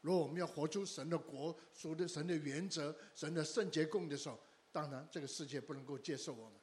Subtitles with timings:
[0.00, 4.38] 如果我们要活出神的国、属的神的原则、神的圣洁供的时候，
[4.70, 6.54] 当然这个世界不能够接受我们，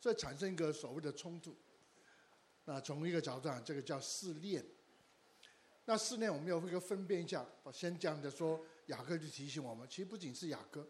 [0.00, 1.56] 所以产生一个所谓的冲突。
[2.64, 4.64] 那从一个角度上，这个叫试炼。
[5.84, 7.46] 那试炼我们要一个分辨一下。
[7.62, 10.84] 我先讲的说，雅各就提醒我们，其实不仅是雅各，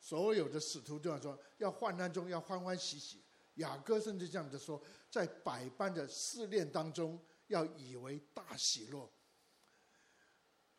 [0.00, 3.22] 所有的使徒都要说，要患难中要欢欢喜喜。
[3.56, 9.10] 雅各甚至这样的说，在百般的试炼当中，要以为大喜乐。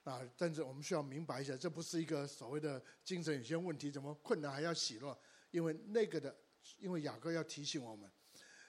[0.10, 5.17] 啊，但是我们需要明白一下，这不是一个所谓的精神有些问题，怎么困难还要喜乐？
[5.52, 6.36] 因为那个的，
[6.80, 8.12] 因为雅各要提醒我们，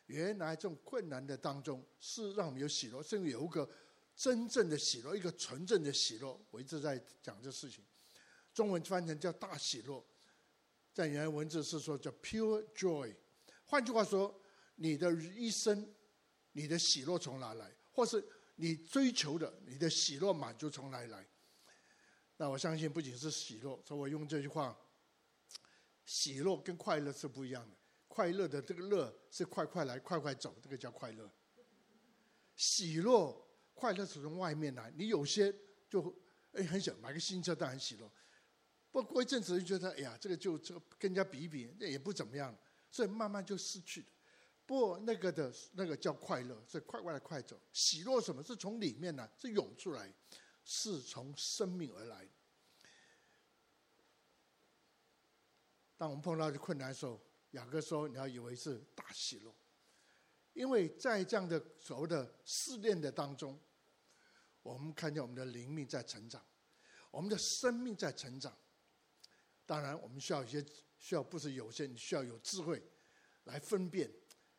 [0.06, 3.68] 原来这种困难的当中是让我们有喜乐，甚至有一个
[4.14, 6.38] 真正的喜乐，一个纯正的喜乐。
[6.50, 7.82] 我一直在讲这事情，
[8.52, 10.04] 中文翻成叫大喜乐，
[10.92, 13.14] 在原文字是说叫 pure joy。
[13.64, 14.38] 换句话说，
[14.74, 15.94] 你的一生，
[16.52, 17.70] 你的喜乐从哪来？
[17.92, 18.24] 或是
[18.56, 21.26] 你追求的，你的喜乐满足从哪来？
[22.40, 24.74] 那我相信不仅是喜乐，所以我用这句话：
[26.06, 27.76] 喜乐跟快乐是不一样的。
[28.08, 31.30] 快乐的这个乐是快快来，快快走，这个叫快乐。
[32.56, 35.54] 喜乐、快乐是从外面来，你有些
[35.86, 36.18] 就
[36.52, 38.10] 哎很想买个新车，当然喜乐。
[38.90, 42.56] 不过一阵子就觉得，哎呀，这个就这个跟人家比一比，那也不怎么样。
[42.90, 44.06] 所以慢慢就失去了。
[44.64, 47.60] 不那个的那个叫快乐，是快快的快走。
[47.70, 48.42] 喜乐什么？
[48.42, 49.30] 是从里面呢？
[49.36, 50.12] 是涌出来，
[50.64, 52.26] 是从生命而来。
[56.00, 57.20] 当我们碰到困难的时候，
[57.50, 59.54] 雅各说：“你要以为是大喜乐，
[60.54, 63.60] 因为在这样的所谓的试炼的当中，
[64.62, 66.42] 我们看见我们的灵命在成长，
[67.10, 68.56] 我们的生命在成长。
[69.66, 70.64] 当然，我们需要一些。”
[71.02, 72.82] 需要不是有限，你需要有智慧
[73.44, 74.12] 来分辨，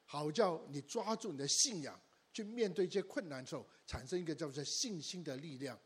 [0.06, 2.02] 好叫你抓住你的信仰
[2.34, 5.80] 去面对一些困难的时候，产生一个叫做信心的力量。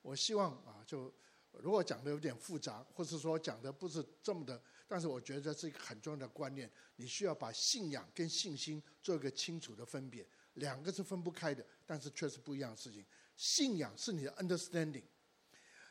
[0.00, 1.14] 我希望啊，就
[1.52, 6.70] 如果讲的有点复杂，或是说讲的不是这么的，但是我觉得这是一个很重要的观念。
[6.96, 13.04] 你需要把信仰跟信心做一个清楚的分别，两个是分不开的，但是却是不一样的事情。
[13.36, 15.04] 信仰是你的 understanding。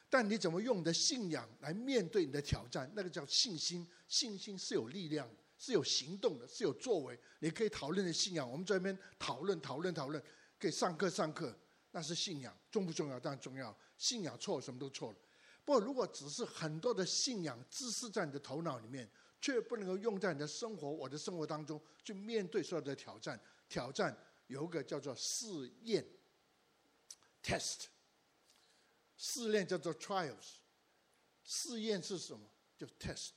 [0.09, 2.91] 但你怎么用你的信仰来面对你的挑战？
[2.93, 3.87] 那个叫信心。
[4.09, 7.17] 信心是有力量，是有行动的，是有作为。
[7.39, 10.21] 你可以讨论的信仰，我们在这边讨论、讨论、讨论，
[10.59, 11.57] 可以上课、上课，
[11.91, 13.17] 那是信仰，重不重要？
[13.17, 13.73] 当然重要。
[13.97, 15.17] 信仰错，什么都错了。
[15.63, 23.39] 不，如果只是很多的信仰知识在你的头脑里面，却不能够用在你的生活、我的生活当中去面对所有的挑战。
[23.69, 24.17] 挑战
[24.47, 25.47] 有一个叫做试
[25.83, 26.05] 验
[27.41, 27.85] （test）。
[29.15, 30.55] 试炼叫做 trials，
[31.43, 32.45] 试验是什么？
[32.75, 33.31] 就 test。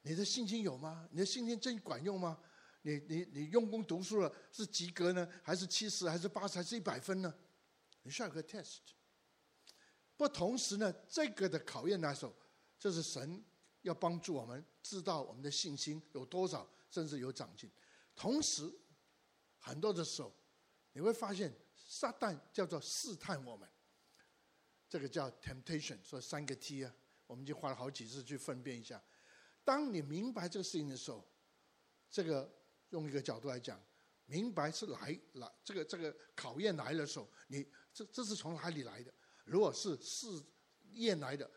[0.00, 1.06] 你的信心有吗？
[1.12, 2.40] 你的信心真管用吗？
[2.82, 7.34] 你你你用功读书了，是及格呢，还是七十，还是八十，还是一百分呢？
[8.02, 8.78] 你需要个 test。
[10.16, 12.32] 不，同时呢，这个的考验来说，
[12.78, 13.42] 就是神
[13.82, 17.70] 要帮助我们知道我们的信心有多少，甚至有长进。
[18.14, 18.72] 同时，
[19.58, 20.32] 很多的时候，
[20.92, 23.68] 你会发现撒旦叫做试探我们。
[24.88, 26.94] 这个叫 temptation，说三个 T 啊，
[27.26, 29.02] 我们就花了好几次去分辨一下。
[29.64, 31.26] 当你明白这个事情的时候，
[32.08, 32.48] 这个
[32.90, 33.82] 用一个角度来讲，
[34.26, 39.12] 明白是来来这个这个考验来的时候，你这这是从哪里来的？
[39.44, 40.26] 如果是试
[40.92, 41.48] 验来的，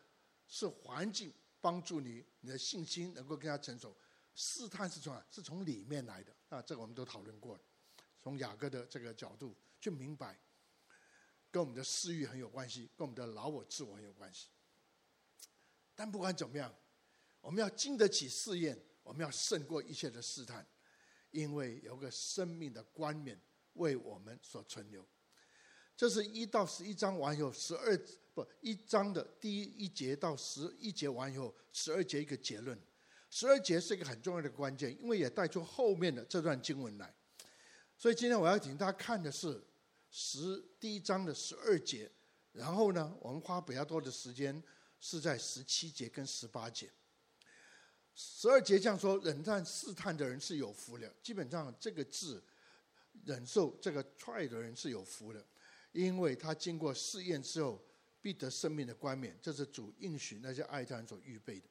[0.46, 3.96] 是环境帮助你，你的信心能够更加成熟。
[4.34, 5.26] 试探是从哪？
[5.30, 7.62] 是从里面来的啊，这个我们都讨论过了，
[8.22, 10.38] 从雅各的这个角度去明白。
[11.50, 14.48] 跟我们的私欲很有关系，跟我们的老我自我很有关系。
[15.94, 16.72] 但不管怎么样，
[17.40, 20.64] 我们要经得起试验，我们要胜过一切的试探，
[21.30, 23.40] 因为有个生命的冠冕
[23.72, 25.04] 为我们所存留。
[25.98, 27.98] 这是一到十一章完以后，十二
[28.32, 32.78] 不一章的第一一节到十一节完以后，十二节一个结论。
[33.28, 37.12] 十二节是一个很重要的关键，因为也带出后面的这段经文来。
[37.96, 39.60] 所以今天我要请大家看的是。
[40.10, 42.10] 十第一章的十二节，
[42.52, 44.62] 然后呢，我们花比较多的时间
[44.98, 46.90] 是在十七节跟十八节。
[48.14, 51.14] 十二节这样说：忍耐试探的人是有福的。
[51.22, 52.42] 基本上这个字，
[53.26, 55.46] 忍受这个 try 的人是有福的，
[55.92, 57.82] 因为他经过试验之后，
[58.20, 59.38] 必得生命的冠冕。
[59.40, 61.68] 这是主应许那些爱他人所预备的。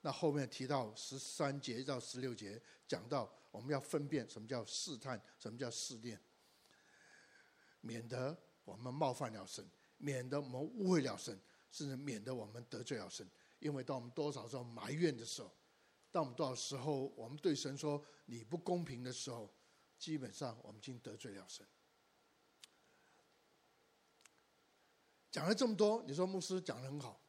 [0.00, 6.20] 那后面提到十三节到十六节，讲到我们要分辨什么叫试探，什么叫试炼。
[7.80, 11.38] 免得我们冒犯了神，免得我们误会了神，
[11.70, 13.28] 甚至免得我们得罪了神。
[13.58, 15.50] 因为当我们多少时候埋怨的时候，
[16.12, 19.52] 当我们多少时候我们对神说你不公平的时候，
[19.98, 21.66] 基本上我们已经得罪了神。
[25.36, 27.20] 讲了这么多，你说牧师讲的很好，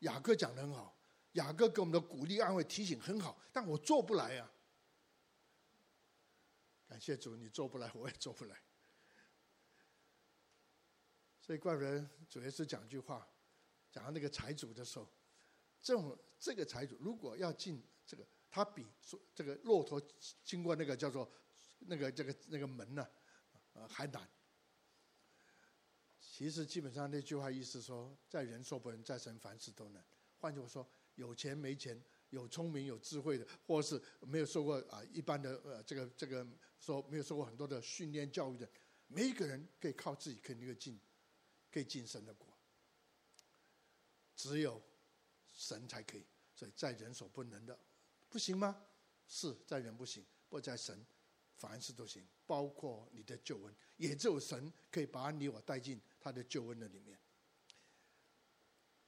[0.00, 0.94] 雅各讲的很好，
[1.32, 4.52] 雅各给我们的鼓励、安慰、提醒很好，但我做不来呀、啊。
[6.86, 8.54] 感谢主，你做不来，我也做不来。
[11.40, 13.26] 所以怪不得主耶稣讲句话，
[13.90, 15.08] 讲到那个财主的时候，
[15.80, 18.86] 这种这个财主如果要进这个，他比
[19.34, 19.98] 这个骆驼
[20.44, 21.32] 经过那个叫做
[21.78, 23.08] 那个这个那个门呢，
[23.72, 24.28] 呃还难。
[26.36, 30.04] 其实基本上那句话意思说，在人所不能，在神凡事都能。
[30.36, 31.98] 换句话说，有钱没钱，
[32.28, 36.46] 有聪明有智慧的，或是没有受过啊一般的呃这个这个
[36.78, 38.68] 说没有受过很多的训练教育的，
[39.06, 41.00] 每一个人可以靠自己肯定可以进，
[41.72, 42.46] 可以进神的国。
[44.34, 44.82] 只有
[45.54, 47.80] 神才可以，所以在人所不能的，
[48.28, 48.84] 不行吗？
[49.26, 51.02] 是在人不行，不在神，
[51.54, 57.16] 凡事都行，包括你的救恩，也只有神可以把你我带进他的救恩的里面，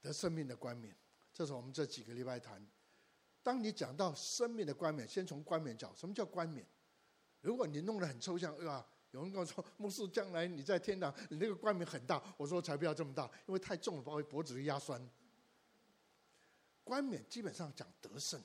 [0.01, 0.97] 得生命的冠冕。
[1.33, 2.65] 这是我们这几个礼拜谈。
[3.43, 5.93] 当你讲到生命的冠冕，先从冠冕讲。
[5.97, 6.65] 什么叫冠冕？
[7.41, 8.87] 如果你弄得很抽象，对吧？
[9.11, 12.23] 有人跟我说，牧师，将来你在天堂，你那个冠冕很大。
[12.37, 15.05] 我说才不要这么大，因为太重了，把我脖子压酸。
[16.85, 18.41] 冠冕基本上讲得胜。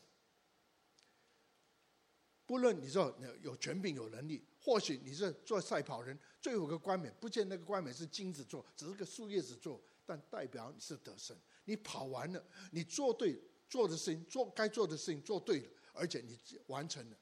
[2.45, 11.37] 不论你说有权柄、有能力，或许你是做赛跑人，最后一个冠冕，不见那个冠冕是金子做，只是个树叶子做，但代表你是得胜。
[11.63, 16.37] 你跑完了，你做对做的事情，做该做的事情做对了，而且你
[16.67, 17.17] 完成了，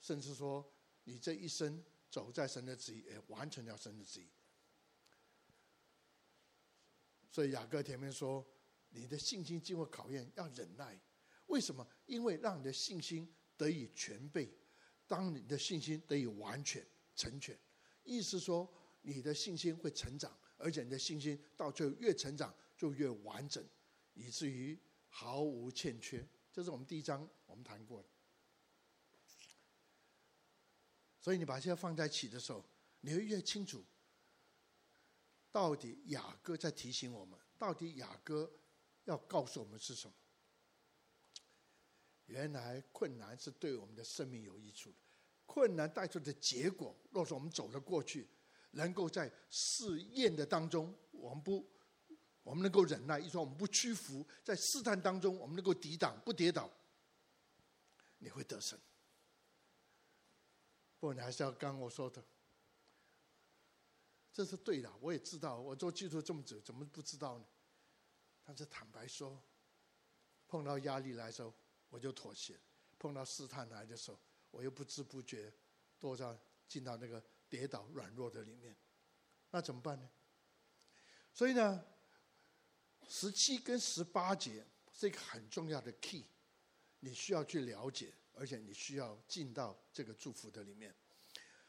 [0.00, 0.66] 甚至说
[1.04, 4.30] 你这一生走在神的旨意，也完成了神的旨意。
[7.30, 8.42] 所以雅各前面说，
[8.88, 10.98] 你的信心经过考验要忍耐，
[11.48, 11.86] 为什么？
[12.06, 14.50] 因为让你的信心得以全备。
[15.06, 17.58] 当你的信心得以完全成全，
[18.04, 18.70] 意思说
[19.02, 23.62] 你的信心会成长，而且你的信心到最后越成长就越完整，
[24.14, 24.78] 以至于
[25.08, 26.26] 毫无欠缺。
[26.52, 28.08] 这是我们第一章我们谈过的。
[31.20, 32.64] 所以你把这些放在一起的时候，
[33.00, 33.84] 你会越清楚，
[35.50, 38.50] 到底雅各在提醒我们，到底雅各
[39.04, 40.14] 要告诉我们是什么。
[42.32, 44.96] 原来困难是对我们的生命有益处的。
[45.44, 48.26] 困难带出的结果，若是我们走了过去，
[48.70, 51.68] 能够在试验的当中，我们不，
[52.42, 56.70] 我们能够忍耐，一说我们不屈服，在试探当中，我们能够抵挡，不跌倒，
[58.16, 58.78] 你会得胜。
[60.98, 62.24] 不过你还是要刚我说的，
[64.32, 67.44] 这是对的，我也知道，我做基督这么久，怎么不知道呢？
[68.42, 69.38] 但是坦白说，
[70.48, 71.52] 碰到压力来的时候，
[71.92, 72.54] 我就妥协；
[72.98, 74.18] 碰到试探来的时候，
[74.50, 75.52] 我又不知不觉，
[76.00, 76.34] 多少
[76.66, 78.74] 进到那个跌倒软弱的里面，
[79.50, 80.08] 那怎么办呢？
[81.34, 81.84] 所以呢，
[83.06, 86.24] 十七跟十八节是一个很重要的 key，
[87.00, 90.94] 你需要去了解，而且你需要进到这个祝福的里面。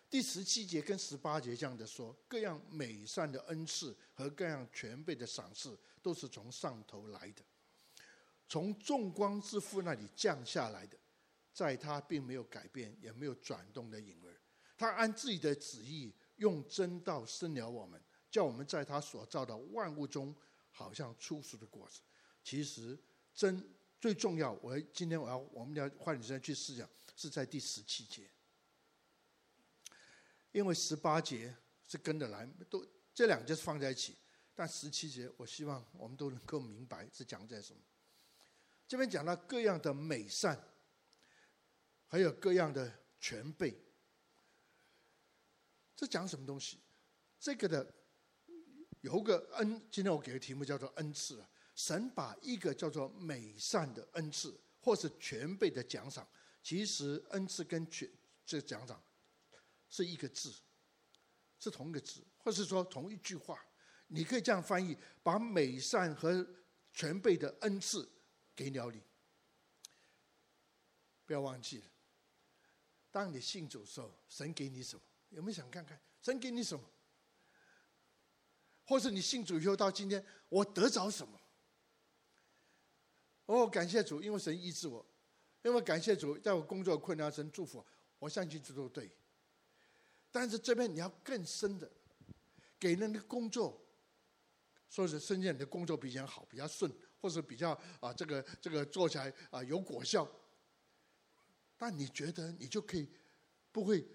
[0.10, 7.44] 第十七节跟十八节这样的说，各样美善的恩赐和各样全备的赏赐，都是从上头来的，
[8.54, 10.96] 从众光之父那里降下来的。
[11.52, 14.40] 在他并没有改变，也没有转动的影儿。
[14.78, 20.36] 他按自己的旨意，用真道生了我们，叫我们在他所造的万物中，
[20.70, 22.02] 好像初熟的果子。
[22.44, 22.96] 其实
[23.34, 23.68] 真
[24.00, 28.30] 最重要，我今天我要我们要花点时间去思想，是在第十七节，
[30.52, 31.56] 因为十八节
[31.88, 32.86] 是跟着来，都
[33.16, 34.16] 这两节是放在一起，
[34.54, 37.80] 但十七节我希望我们都能够明白是讲在什么。
[38.94, 40.56] 这边讲到各样的美善。
[42.06, 43.76] 还有各样的全备，
[45.96, 46.78] 这讲什么东西？
[47.40, 47.92] 这个的
[49.02, 51.50] 有个恩，今天我给的题目叫做恩赐啊。
[51.74, 56.28] 神把一个叫做美善的恩赐，或是全备的奖赏，
[56.62, 58.08] 其实恩赐跟全
[58.46, 59.04] 这奖赏
[59.90, 60.54] 是一个字，
[61.58, 63.58] 是同一个字，或是说同一句话。
[64.06, 66.48] 你可以这样翻译：把美善和
[66.94, 68.08] 全备的恩赐
[68.56, 69.02] 给了你，
[71.26, 71.86] 不要忘记了。
[73.12, 75.02] 当你信主的时候，神给你什么？
[75.30, 76.84] 有没有想看看神给你什么？
[78.86, 81.40] 或是你信主以后到今天，我得着什么？
[83.46, 85.06] 哦，感谢主，因为神医治我；
[85.64, 87.88] 因为感谢主，在我工作困难，神祝福我。
[88.20, 89.12] 我相信这都对。
[90.32, 91.92] 但是这边你要更深的，
[92.80, 93.86] 给人的工作，
[94.90, 96.92] 说是深圳的工作比较好，比较顺，
[97.24, 100.30] 或是比较啊，这个这个做起来啊有果效。
[101.78, 103.10] 但你觉得你就可以
[103.72, 104.06] 不会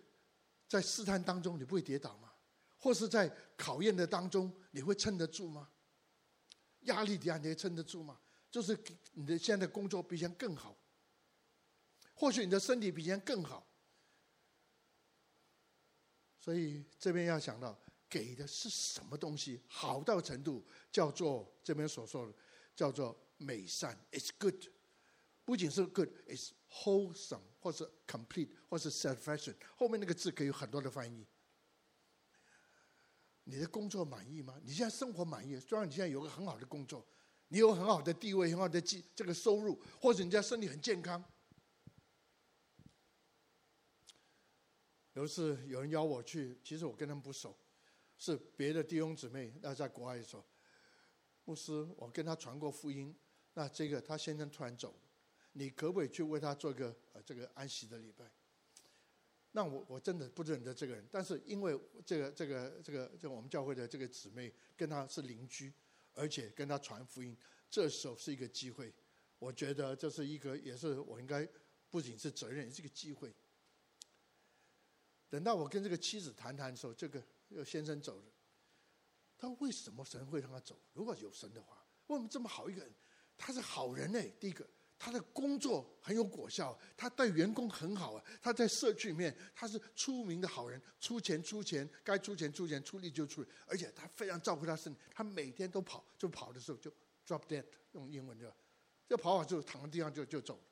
[0.68, 2.30] 在试探当中你不会跌倒吗？
[2.76, 5.70] 或是在考验的当中你会撑得住吗？
[6.80, 8.20] 压力底下你会撑得住吗？
[8.50, 8.78] 就是
[9.12, 10.76] 你的现在工作比以前更好，
[12.12, 13.66] 或许你的身体比以前更好，
[16.38, 22.32] 所以这边要想到给的是什么东西，好到程度叫做这边所说的
[22.78, 24.54] 叫做美善，it's good，
[25.44, 31.26] 不仅是 good，it's wholesome，或是 complete，或是 satisfaction，后面那个字可以有很多的翻译。
[33.42, 34.60] 你的工作满意吗？
[34.62, 35.58] 你现在生活满意？
[35.58, 37.04] 虽然你现在有个很好的工作。
[37.48, 41.24] 你有很好的地位，很好的这这个收入，或者人家身体很健康。
[45.14, 47.58] 有一次有人邀我去，其实我跟他们不熟，
[48.18, 49.52] 是别的弟兄姊妹。
[49.60, 50.44] 那在国外的时候，
[51.48, 53.16] 牧师，我跟他传过福音。
[53.54, 54.94] 那这个他先生突然走，
[55.52, 58.30] 你可不可以去为他做个呃这个安息的礼拜？
[59.52, 65.72] 那我我真的不认得这个人，但是因为这个这个这个这我们教会的这个姊妹跟他是邻居。
[66.14, 67.36] 而且跟他传福音，
[67.70, 68.92] 这时候是一个机会。
[69.38, 71.48] 我觉得这是一个，也是我应该
[71.90, 73.32] 不仅是责任，也是一个机会。
[75.28, 77.22] 等到我跟这个妻子谈谈的时候，这个
[77.64, 78.24] 先生走了。
[79.38, 80.76] 他：“为什么神会让他走？
[80.92, 82.92] 如果有神的话，为什么这么好一个人？
[83.36, 84.20] 他是好人呢？
[84.40, 84.68] 第一个。”
[85.00, 88.24] 他的工作很有果效，他对员工很好啊。
[88.42, 94.98] 他在社区里面，他是出名的好人，出钱出钱，该出钱出钱，出力就出力，而且他非常照顾他身体。
[95.14, 96.90] 他每天都跑，就跑的时候就
[97.24, 98.52] drop dead，用英文就，
[99.08, 100.62] 就跑完之后躺在地上就就走了，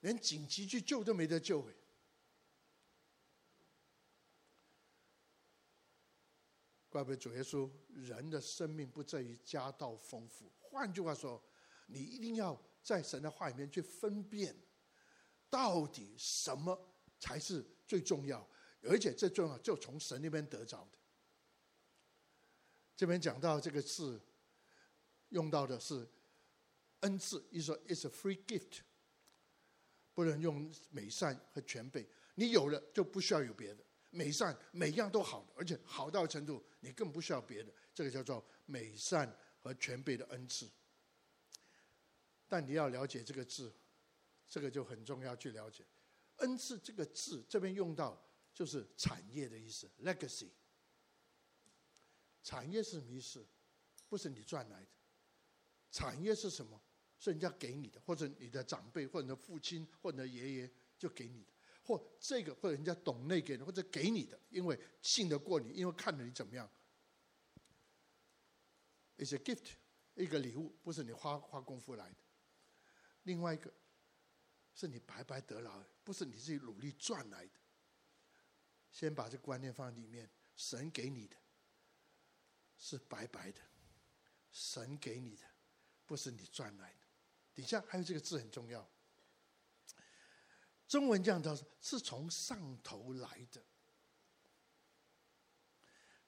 [0.00, 1.64] 连紧急去救都没得救。
[6.92, 10.52] 怪不得主耶稣，人的生命不在于家道丰富。
[10.60, 11.42] 换句话说，
[11.86, 12.60] 你一定要。
[12.84, 14.52] 在神的话里面去分辨，
[15.48, 16.76] 到底什么
[17.20, 18.44] 才是最重要，
[18.82, 20.98] 而且最重要就从神那边得着的。
[22.96, 24.20] 这边讲到这个字，
[25.28, 26.04] 用到的是
[27.02, 28.80] 恩赐，意思说 it's a free gift，
[30.12, 32.04] 不能用美善和全备。
[32.34, 40.70] 你有了就不需要有别的，美善每样都好，而且好到程度你更不需要别的，这个叫做美善和全备的恩赐。
[42.46, 43.74] 但你要了解这个字，
[44.48, 45.84] 这个就很重要去了解。
[46.36, 50.50] 恩赐这个字这边用到就是产业的意思，legacy。
[52.42, 53.46] 产业是什么意思？
[54.08, 54.88] 不是你赚来的。
[55.90, 56.78] 产业是什么？
[57.18, 61.51] 是人家给你的，或者你的长辈，或者你的父亲，或者你的爷爷就给你的，
[61.92, 66.66] 或这个或者人家懂内给的，或者给你的，因为信得过你，因为看着你怎么样。
[69.18, 69.72] It's a gift，
[70.14, 72.16] 一个礼物，不是你花花功夫来的。
[73.24, 73.70] 另外一个，
[74.74, 75.70] 是你白白得来，
[76.02, 77.52] 不是你自己努力赚来的。
[78.90, 81.36] 先把这观念放里面，神给你的，
[82.78, 83.60] 是白白的，
[84.50, 85.44] 神给你的，
[86.06, 86.98] 不是你赚来的。
[87.52, 88.90] 底下还有这个字很重要，
[90.92, 93.64] 中文这样叫是从上头来的。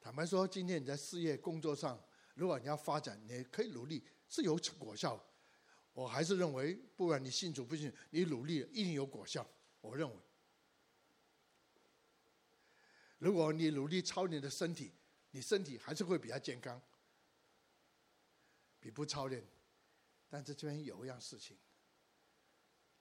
[0.01, 2.03] 坦白说，今天你在事业工作上，
[2.33, 5.23] 如果你要发展，你可以努力，是有果效。
[5.93, 9.47] 我还是认为，不管你信主不信，你努力一定有果效。
[9.83, 10.17] 我认为，
[13.19, 14.95] 如果你努力操练的身体，
[15.33, 16.81] 你身体还是会比较健康，
[18.81, 19.47] 比不操练。
[20.31, 21.55] 但是这边有一样事情，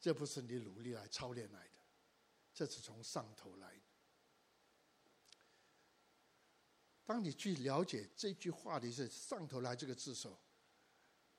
[0.04, 1.76] 这不是你努力来操练来的，
[2.54, 3.82] 这是从上头来的。
[7.06, 10.38] 当你去了解这句话的是“上头来”这个字时候。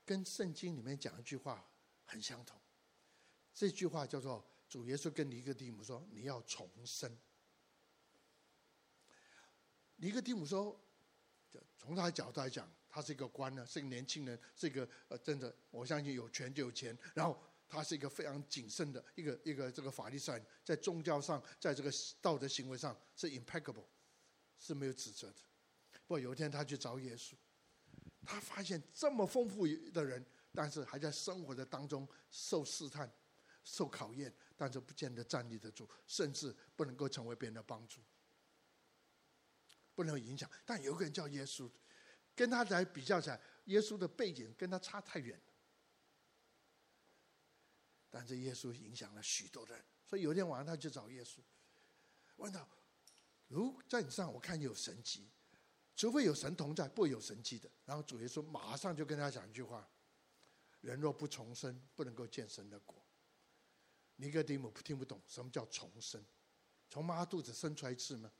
[0.07, 1.67] 跟圣经里面讲一句话
[2.05, 2.61] 很相同，
[3.55, 7.19] 这句话叫做主耶稣跟尼哥底母说：“你要重生。”
[9.97, 10.79] 尼哥底母说
[11.79, 16.97] ：“从他的角度来讲，他是一个官呢，是一个年轻人，是一个呃，真的，我相信有权就有钱。
[17.15, 21.91] 然后他是一个非常谨慎的一个一个这个法律上，在宗教上，在这个
[22.21, 23.87] 道德行为上是 impeccable，
[24.59, 25.37] 是没有指责的。
[25.93, 27.35] 不过有一天他去找耶稣。”
[28.27, 33.13] 他发现这么丰富的人，但是还在生活的当中受试探、
[33.63, 38.01] 受考验，但是不见得站立得住，甚至不能够成为别人的帮助，
[39.95, 40.51] 不能影响。
[40.65, 41.71] 但有个人叫耶稣，
[42.35, 45.39] 跟他来比较起来，耶稣的背景跟他差太远。
[48.17, 51.41] 但是耶稣影响了许多人，所以有一天晚上他去找耶稣，
[52.37, 52.69] 问道
[53.49, 55.29] ：“如在你身上，我看你有神迹。”
[55.97, 57.69] 除非有神同在，不会有神迹的。
[57.85, 59.89] 然后主耶稣马上就跟他讲一句话
[60.81, 63.05] ：“人若不重生，不能够见神的国。”
[64.15, 66.25] 尼哥底母听不懂什么叫重生，
[66.89, 68.31] 从妈肚子生出来一次吗？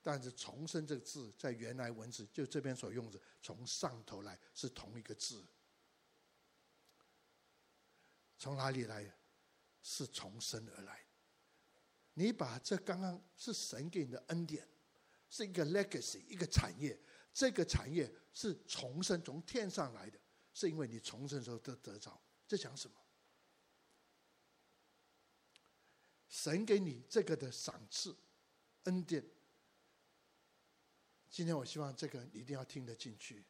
[0.00, 5.44] 但是“重生”这个字在原来文字就这边所用的，从上头来是同一个字。
[8.38, 9.12] 从哪里来？
[9.80, 11.04] 是重生而来。
[12.14, 14.68] 你把这刚刚是神给你的恩典，
[15.30, 16.98] 是一个 legacy，一个产业。
[17.32, 20.18] 这个产业是重生，从天上来的，
[20.52, 22.20] 是因为你重生的时候得得着。
[22.46, 22.96] 这讲什么？
[26.28, 28.14] 神给你这个的赏赐
[28.82, 29.24] 恩典。
[31.30, 33.44] 今天我希望这个你一定要听得进去。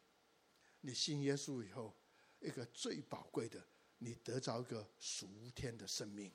[0.83, 1.97] 你信耶稣以后，
[2.41, 3.67] 一个最宝贵的，
[3.99, 6.33] 你得着一个属天的生命。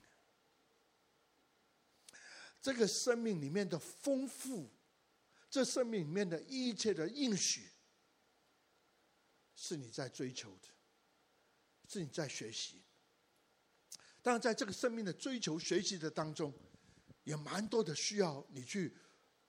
[2.61, 4.69] 这个生命里面的丰富，
[5.49, 7.69] 这生命里面的一切的应许，
[9.55, 10.69] 是你在追求的，
[11.89, 12.81] 是你在学习。
[14.21, 16.53] 当然，在这个生命的追求、学习的当中，
[17.25, 18.95] 也蛮多的需要你去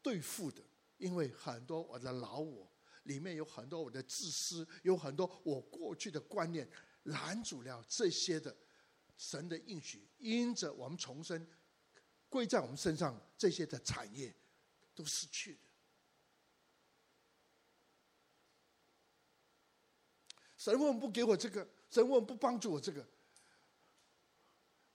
[0.02, 0.60] 对付的。
[0.96, 6.68] 因为很多我的老我里面有很多我的自私，有很多我过去的观念
[7.04, 8.54] 拦阻了这些的
[9.16, 11.46] 神的应许，因着我们重生
[12.28, 14.34] 归在我们身上，这些的产业
[14.94, 15.58] 都失去了。
[20.56, 21.68] 神为什么不给我这个？
[21.90, 23.06] 神为什么不帮助我这个？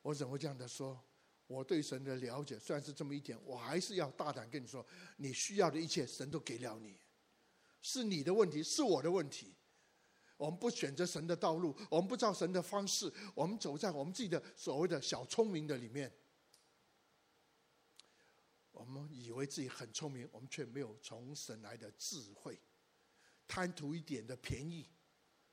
[0.02, 1.00] 我怎么会这样的说？
[1.46, 4.86] 我对神的了解虽然是这么一点，我还是要大胆跟你说，
[5.18, 7.00] 你需要的一切，神都给了你，
[7.82, 9.56] 是你的问题，是我的问题。
[10.40, 16.10] 我们不选择神的道路，我们不照神的方式，我们走在我们自己的所谓的小聪明的里面。
[18.72, 22.58] 我们以为自己很聪明，我们却没有从神来的智慧，
[23.50, 24.88] 贪图一点的便宜，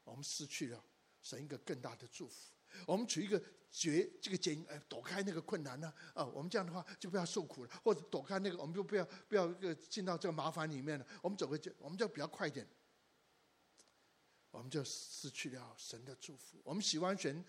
[0.05, 0.81] 我们失去了
[1.21, 2.53] 神一个更大的祝福。
[2.87, 5.93] 我们取一个绝这个捷径，哎，躲开那个困难呢？
[6.15, 11.05] 啊，我们这样的话就不要受苦了，或者躲开那个，我们就不要不要一个进到这个麻烦里面了。
[11.21, 12.65] 我们走个就，我们就比较快一点，
[14.57, 16.59] 我们就失去了神的祝福。
[16.65, 17.45] 我们喜欢选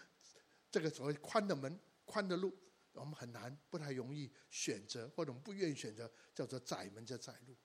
[0.69, 2.53] 这个所谓宽的门、宽的路，
[2.91, 7.55] 我们很难，不太容易选择，或者我们不愿意选择叫做窄门叫窄路。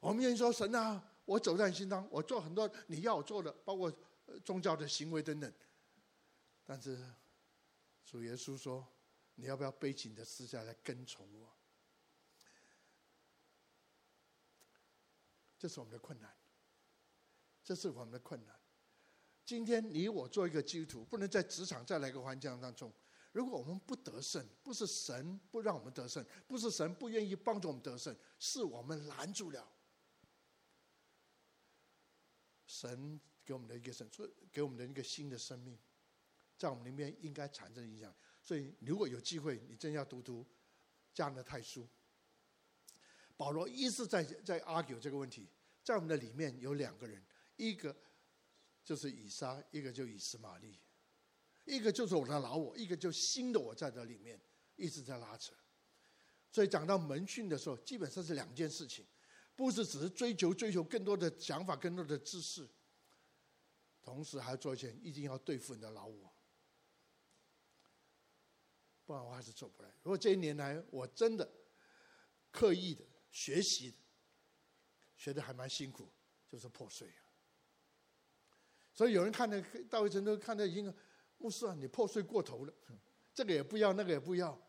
[0.00, 3.92] 我们愿意说神啊，我走在你心当，我做很多你要我做的，包括
[4.42, 5.52] 宗教的行为等等。
[6.64, 6.98] 但是，
[8.06, 8.86] 主耶稣说
[9.36, 11.52] ：“你要不要背起你的私下来跟从我？”
[15.58, 16.34] 这是我们的困难，
[17.66, 18.54] 这是我们的困难。
[19.44, 22.92] 今天你我做一个基督徒，不能在职场再来个环境当中。
[23.32, 29.68] 如果我们不得胜，不是神不让我们得胜，不是神不愿意帮助我们得胜，是我们拦住了
[32.68, 34.08] 神给我们的一个神，
[34.52, 35.76] 给我们的一个新的生命。
[36.56, 40.46] 在我们里面应该产生影响，所以如果有机会，你真要读读
[41.12, 41.86] 加拉太书。
[43.36, 45.48] 保罗一直在在 argue 这个问题，
[45.82, 47.22] 在我们的里面有两个人，
[47.56, 47.94] 一个
[48.84, 50.78] 就是以撒，一个就以实玛利，
[51.64, 54.40] 一个就是我的老我，一个就新的我在这里面
[54.76, 55.54] 一直在拉扯。
[56.52, 59.06] 所以讲到门训的时候，基本上是两件事情，
[59.54, 62.68] 不是只是追求追求更多的想法、更多的知识，
[64.02, 66.32] 同时还要做一件，一定要对付你的老我。
[69.04, 69.88] 不然我还是做不来。
[70.02, 71.48] 如果这一年来我真的
[72.50, 73.94] 刻意的学习，
[75.16, 76.10] 学的还蛮辛苦，
[76.48, 77.25] 就是破碎啊。
[78.96, 80.92] 所以有人看的到一程度看的已经，
[81.38, 82.74] 牧师啊，你破碎过头了，
[83.32, 84.60] 这个也不要，那个也不要。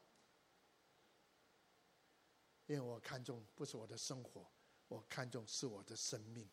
[2.67, 4.45] 因为我看重不是我的生活，
[4.89, 6.47] 我看重是我的生命。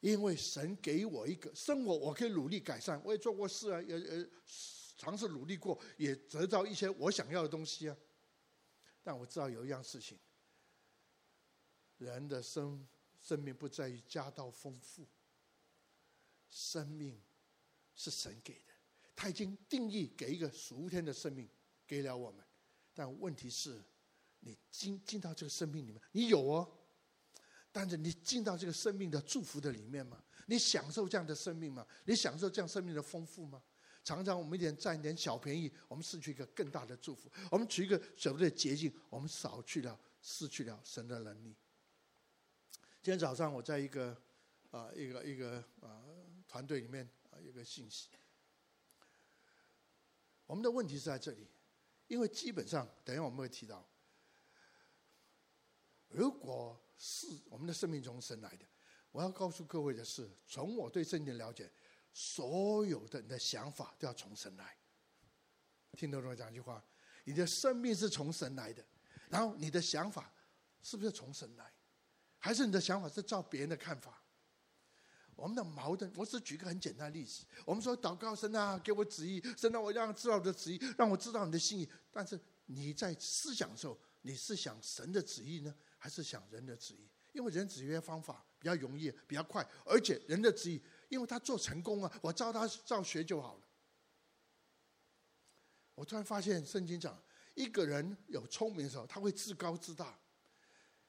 [0.00, 4.30] 因为神给我一个生活，我可以努力改善，我也做过事啊，也也。
[4.98, 7.94] 尝试努力过，也得到一些我想要的东西啊。
[9.02, 10.18] 但我知道有一样事情，
[11.98, 12.88] 人的生
[13.20, 15.06] 生命不在于家道丰富，
[16.56, 17.20] 生命
[17.94, 18.72] 是神给的，
[19.14, 21.46] 他已经定义给一个属天的生命
[21.86, 22.42] 给了我们。
[22.94, 23.78] 但问题是，
[24.40, 26.66] 你进进到这个生命里面，你有哦，
[27.70, 30.24] 但是你进到这个生命的祝福的里面吗？
[30.46, 31.86] 你享受这样的生命吗？
[32.06, 33.62] 你享受这样生命的丰富吗？
[34.02, 37.30] 常常我们一点占一点小便宜，我们失去一个更大的祝福。
[37.50, 41.54] 我们取一个所谓的捷径，我们少去了，失去了神的能力。
[43.02, 44.16] 今天早上我在一个
[44.70, 46.02] 啊、一个一个啊、
[46.56, 48.08] 团队里面啊、呃、有个信息。
[50.46, 51.46] 我们的问题是在这里，
[52.06, 53.86] 因为基本上等一下我们会提到，
[56.08, 58.64] 如果是我们的生命从神来的，
[59.12, 61.70] 我要告诉各位的是，从我对圣经的了解。
[62.14, 64.78] 所有的你的想法都要从神来，
[65.92, 66.82] 听懂我讲一句话，
[67.24, 68.82] 你的生命是从神来的，
[69.28, 70.32] 然后你的想法
[70.80, 71.70] 是不是从神来？
[72.38, 74.22] 还是你的想法是照别人的看法？
[75.36, 77.44] 我们的矛盾，我只举个很简单的例子。
[77.64, 81.88] 我们说祷告神啊，给我旨意，神让我让知道我的旨意，让我知道你的心意。
[82.10, 87.06] 但是你在思想的时候，你是想神的旨意呢，还是想人的旨意？
[87.32, 93.60] 因为人旨意的方法比较容易，比较快，而且人的旨意，因为他做成功啊，我照他照学就好了。
[95.94, 97.22] 我突然发现圣经讲，
[97.54, 100.18] 一个人有聪明的时候，他会自高自大。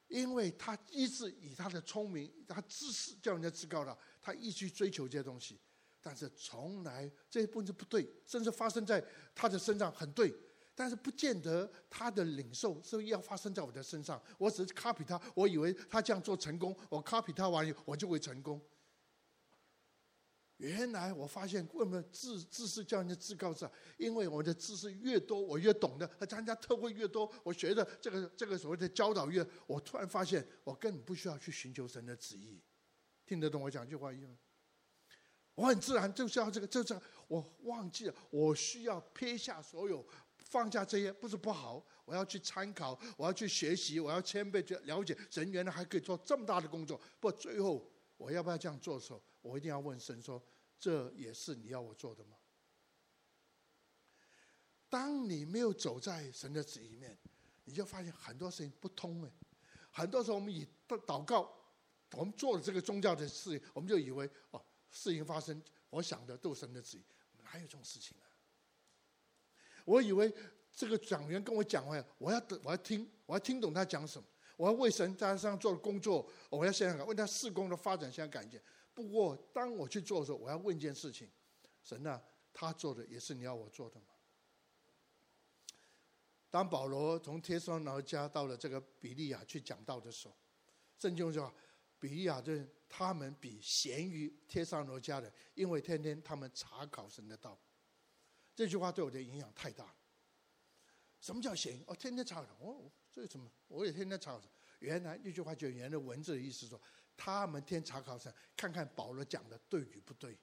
[0.07, 5.59] 因为他一直以他的聪明、他知识叫人家自高的，他一直追求这些东西，
[6.01, 9.03] 但是从来这些部分是不对，甚至发生在
[9.35, 10.33] 他的身上很对，
[10.73, 14.21] 但是不见得他的领受是要发生在我的身上。
[14.37, 18.61] 我只是 copy 他，我以为他这样做成功，我 copy 他完以后我就会成功。
[20.57, 23.69] 原来我发现，为什么知知识叫人家自高自？
[23.95, 32.59] 因为我的知识越多，我越懂得；而人家特会越多，我学的这个这个所谓的教导越，我突然发现，我根本不需要去寻求神的旨意。
[33.23, 34.35] 听得懂我讲句话意吗？
[35.53, 40.03] 我很自然就是要这个，就是我忘记了，我需要撇下所有，
[40.37, 41.85] 放下这些，不是不好。
[42.03, 46.99] 我要去参考，我要去学习，我要谦卑去了解神原来还可以做这么大的工作。
[47.19, 47.87] 不，最后。
[48.19, 50.41] 我要不要这样做的时候，我一定要问神说
[50.77, 52.37] ：“这也是你要我做的吗？”
[54.89, 57.17] 当你没有走在神的旨意里面，
[57.65, 59.31] 你就发现很多事情不通哎。
[59.91, 61.51] 很多时候我们以祷告，
[62.11, 67.03] 我们做了这个宗教的事情，我们就以为哦，事情发生，我想的都是神的旨意，
[67.43, 68.25] 哪有这种事情啊？
[69.83, 70.33] 我以为
[70.71, 74.27] 这个讲员跟我讲话，我要，我要听，我要听懂他讲什么。
[74.55, 78.61] 我要为神在上做的工作，我要想想看，为他事工的发展想感觉。
[78.97, 81.29] 不过，当我去做的时候，我要问一件事情：
[81.83, 82.19] 神啊，
[82.51, 84.07] 他做的也是你要我做的吗？
[86.49, 90.35] 当保罗从帖撒罗尼迦到了这个比利亚去讲道的时候，
[90.97, 91.53] 圣经说，
[91.99, 92.53] 比利亚就
[92.89, 97.55] 他们比咸于帖撒罗家的，因为天天他们查考神的道。
[98.55, 99.95] 这句话对我的影响太大了。
[101.21, 101.79] 什么叫闲？
[101.85, 102.91] 哦，天天查考哦。
[103.11, 103.47] 这什么？
[103.67, 104.41] 我也天天查考。
[104.79, 106.81] 原来那句话就原来文字的意思说，
[107.17, 110.39] 他们天查考神，看看保罗讲的对与不对。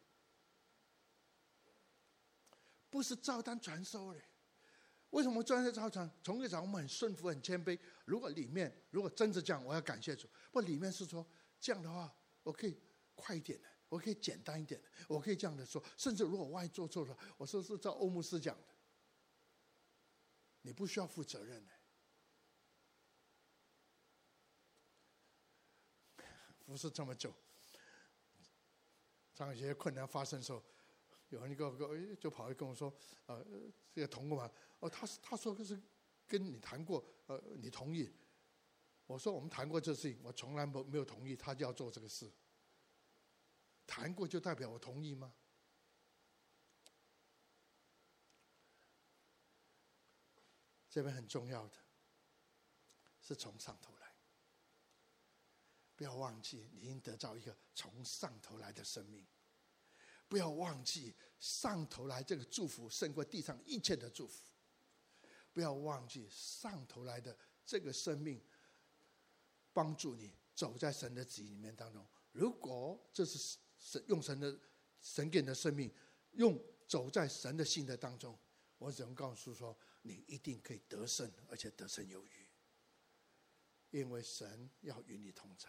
[2.90, 4.22] 不是照单传收嘞。
[5.10, 6.10] 为什么专业照传？
[6.22, 7.78] 从一场我们很顺服、很谦卑。
[8.04, 10.28] 如果里面如果真是这样，我要感谢主。
[10.50, 11.24] 不，里面是说
[11.60, 12.76] 这样的话，我可以
[13.14, 15.82] 快一点的，我可以简单一点的，我可以这样的说。
[15.96, 18.68] 甚至如果万一做错了，我说是照欧姆斯讲的，
[20.62, 21.72] 你不需要负责任的。
[26.64, 27.33] 不是这么久，
[29.37, 30.62] 当有些困难发生的时候，
[31.29, 32.92] 有人一个个就跑来跟我说
[33.27, 33.44] ：“呃，
[33.92, 34.50] 这个同工嘛，
[34.81, 35.81] 哦，他他说的是
[36.27, 38.11] 跟你谈过，呃，你同意？”
[39.07, 42.33] 我说：“我们谈过这事情，我从来没没有同意他就要做这个事。
[43.87, 45.35] 谈过就代表我同意吗？”
[50.88, 51.77] 这边很重要的，
[53.20, 53.93] 是从上头。
[55.96, 59.26] 不要忘记，你已经得到一个从上头来的生命。
[60.28, 64.42] 不要忘记，上头来这个祝福胜过地上一切的祝福。
[65.52, 68.42] 不要忘记，上头来的这个生命，
[69.72, 72.04] 帮助你走在神的旨意里面当中。
[72.33, 74.59] 如果这是神用神的
[75.00, 75.94] 神给你的生命，
[76.33, 78.37] 用走在神的心的当中，
[78.78, 82.48] 我只能告诉说，你一定可以得胜，而且得胜有余，
[83.90, 85.68] 因为神要与你同在。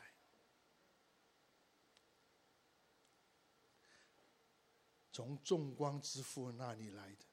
[5.15, 7.25] 从众光之父那里来的，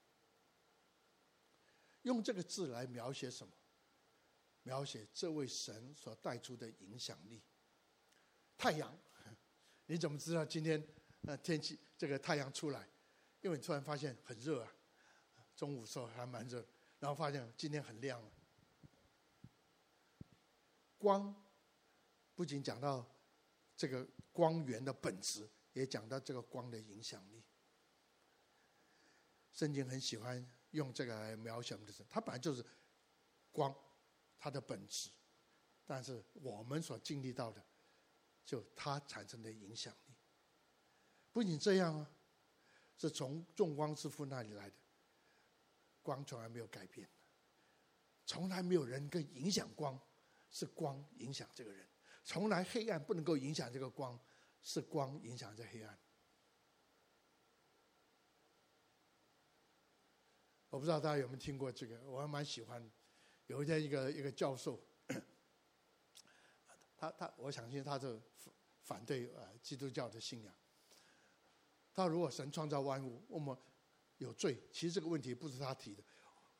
[2.02, 3.52] 用这个字来描写什么？
[4.62, 7.42] 描写这位神所带出的影响力。
[8.56, 8.96] 太阳，
[9.86, 10.80] 你怎么知道今天
[11.22, 12.88] 呃天气这个太阳出来？
[13.40, 14.72] 因为你突然发现很热啊，
[15.56, 16.64] 中午时候还蛮热，
[17.00, 18.30] 然后发现今天很亮了。
[20.98, 21.34] 光
[22.36, 23.04] 不仅讲到
[23.76, 27.42] 这个光源的本质，也讲到这个光的影响力。
[29.52, 32.64] 圣经很喜欢用这个来描写我们的神，它本来就是
[33.50, 33.74] 光，
[34.38, 35.10] 它的本质。
[35.84, 37.62] 但是我们所经历到的，
[38.44, 40.14] 就它产生的影响力。
[41.32, 42.10] 不仅这样啊，
[42.96, 44.76] 是从众光之父那里来的，
[46.02, 47.08] 光从来没有改变，
[48.24, 50.00] 从来没有人跟影响光，
[50.50, 51.86] 是光影响这个人，
[52.22, 54.18] 从来黑暗不能够影响这个光，
[54.62, 55.98] 是光影响这黑暗。
[60.72, 62.82] 我不知道大家有没有听过这个，我还蛮喜欢。
[63.46, 64.82] 有一天，一个一个教授，
[66.96, 68.18] 他他，我相信他是
[68.80, 70.54] 反对呃基督教的信仰。
[71.92, 73.54] 他如果神创造万物，我们
[74.16, 76.02] 有罪，其实这个问题不是他提的。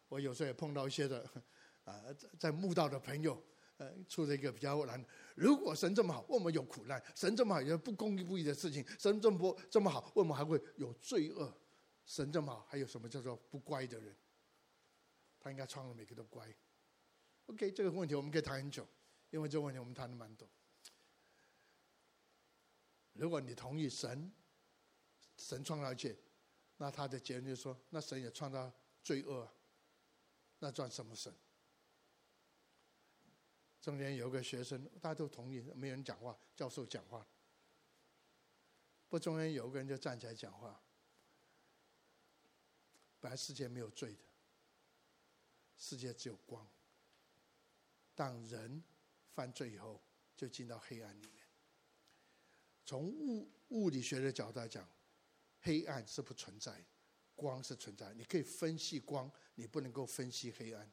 [0.09, 1.27] 我有时候也碰到一些的
[1.85, 2.05] 啊，
[2.39, 3.43] 在慕道的朋友，
[3.79, 5.03] 呃，出了一个比较难。
[5.35, 7.03] 如果神这么好，我们有苦难？
[7.15, 11.51] 神这么好，有不公义不义的事情，神这么不这么好，我们还会有罪恶？
[12.05, 14.17] 神这么好，还有什么叫做不乖的人？
[15.39, 16.55] 他应该创造每个都乖。
[17.47, 18.87] OK，这个问题我们可以谈很久，
[19.31, 20.49] 因为这个问题我们谈的蛮多。
[23.15, 24.33] 如果你同意神，
[25.37, 26.17] 神创造一切，
[26.77, 29.49] 那他的结论就是说，那神也创造罪恶。
[30.61, 31.35] 那算什么神？
[33.81, 37.27] 中间有个学生，大家都同意，没有人讲话，教授讲话。
[39.09, 40.81] 不，中间有个人就站起来讲话。
[43.23, 44.25] 本来世界没有罪的，
[45.77, 46.69] 世界只有光。
[48.17, 48.83] 当人
[49.31, 50.03] 犯罪以后，
[50.37, 51.47] 就进到黑暗里面。
[52.85, 54.87] 从物物理学的角度来讲，
[55.61, 56.85] 黑暗是不存在。
[57.35, 60.93] 光是存在，你可以分析光，你不能够分析黑暗。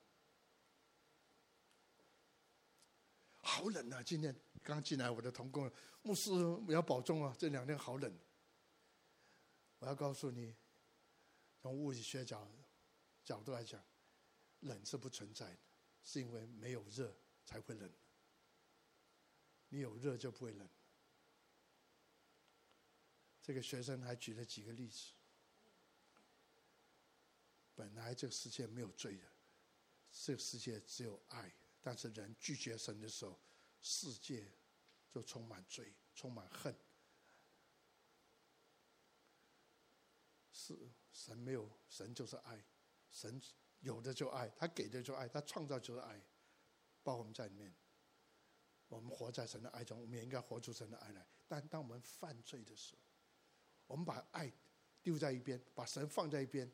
[3.42, 4.04] 好冷啊！
[4.04, 5.70] 今天刚进来，我的同工
[6.04, 6.32] 牧师
[6.68, 7.36] 要保重啊！
[7.38, 8.20] 这两天好冷。
[9.80, 10.56] 我要告诉你，
[11.62, 12.50] 从物理学角
[13.24, 13.84] 角度来讲，
[14.62, 15.60] 冷是不存在的，
[16.04, 17.92] 是因为没有热才会冷。
[19.68, 20.68] 你有热就不会冷。
[23.42, 25.12] 这个学生还举了几个例子。
[27.76, 29.28] 本来这个世界没有罪的，
[30.12, 31.54] 这个世界只有爱。
[31.82, 33.40] 但是人拒绝神的时候，
[33.82, 34.52] 世界
[35.10, 36.76] 就充满罪，充满恨。
[40.52, 42.64] 是神没有，神就是爱，
[43.12, 43.42] 神
[43.82, 46.18] 有的就爱，他给的就爱，他创造就是爱，
[47.04, 47.76] 包括我们在里面。
[48.88, 51.28] 我们活在神的爱中，我们也应该活出神的爱来。
[51.46, 53.02] 但当我们犯罪的时候，
[53.88, 54.52] 我们把爱
[55.04, 56.72] 丢在一边，把神放在一边。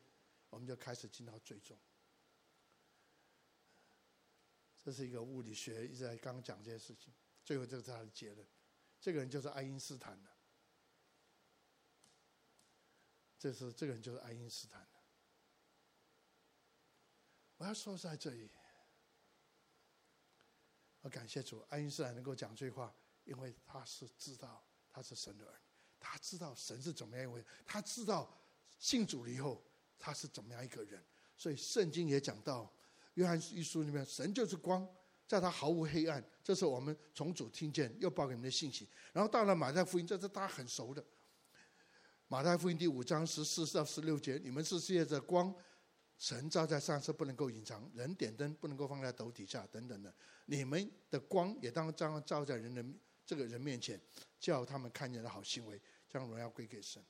[0.48, 1.76] 我们就开始进到罪中，
[4.82, 7.12] 这是一个物理学一直在刚刚讲这些事情，
[7.44, 8.46] 最后这是他的结论。
[9.00, 10.30] 这个人就是爱因斯坦的，
[13.38, 14.86] 这是这个人就是爱因斯坦。
[17.56, 18.50] 我要说在这里，
[21.00, 22.94] 我感谢主，爱因斯坦能够讲这句话，
[23.24, 25.54] 因为他是知道他是神的儿，
[25.98, 28.30] 他知道神是怎么样一位，他知道
[28.78, 29.62] 信主了以后。
[29.98, 31.02] 他是怎么样一个人？
[31.38, 32.70] 所以圣经也讲到，
[33.14, 34.86] 约翰一书里面，神就是光，
[35.26, 36.22] 在他毫无黑暗。
[36.44, 38.86] 这是我们从主听见又报给你们的信息。
[39.14, 41.02] 然后到了马太福音，这是大家很熟的。
[42.28, 45.54] 马太福音第五章十四到十六节，你们是世界的光，
[46.18, 50.12] 神照在上是不能够隐藏，人点灯不能够放在斗底下等等的。
[50.46, 52.84] 你们的光也当照照在人的
[53.24, 54.00] 这个人面前，
[54.40, 57.00] 叫他们看见的好行为，将荣耀归给神。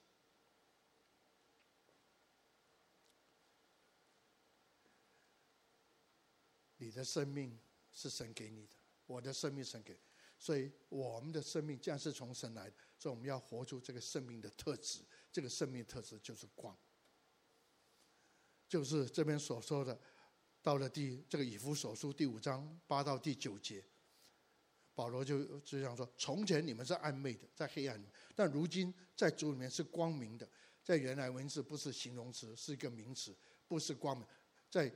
[6.76, 7.58] 你的生命
[7.90, 8.74] 是神给你的，
[9.06, 9.98] 我的生命神给，
[10.38, 15.00] 所以我们的生命既然是从神来的，所以我们要活出这个生命的特质。
[15.32, 16.76] 这个生命特质就是光，
[18.68, 19.98] 就是这边所说的，
[20.62, 23.84] 到了第这个以弗所书第五章八到第九节，
[24.94, 30.48] 保罗就就这样说：从前你们是暗昧的，在黑暗里，但如今在主里面是光明的。
[30.82, 34.26] 在原来文字不是形容词，是一个名词，不是光明，
[34.70, 34.92] 在。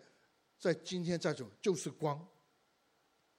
[0.58, 2.28] 在今天这种就是光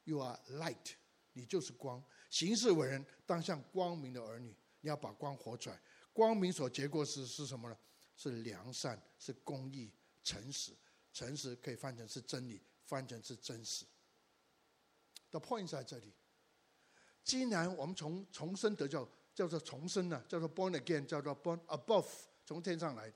[0.06, 0.96] ，You are light，
[1.34, 2.04] 你就是光。
[2.32, 5.80] 行事为人当像光明的儿女，你要把光活出来。
[6.14, 7.78] 光明所结果是是什么呢？
[8.16, 9.92] 是良善，是公义，
[10.24, 10.72] 诚实。
[11.12, 13.86] 诚实可以翻成是真理，翻成是真实。
[15.30, 16.14] The point 在这里。
[17.22, 22.08] 既然我们从重生得救，叫做重生呢，叫做 born again，叫做 born above，
[22.46, 23.14] 从天上来。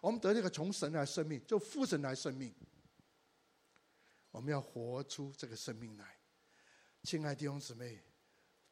[0.00, 2.54] 我们得这个从神来生命，就父神来生命。
[4.30, 6.16] 我们要活出这个生命来，
[7.02, 8.00] 亲爱的弟兄姊妹，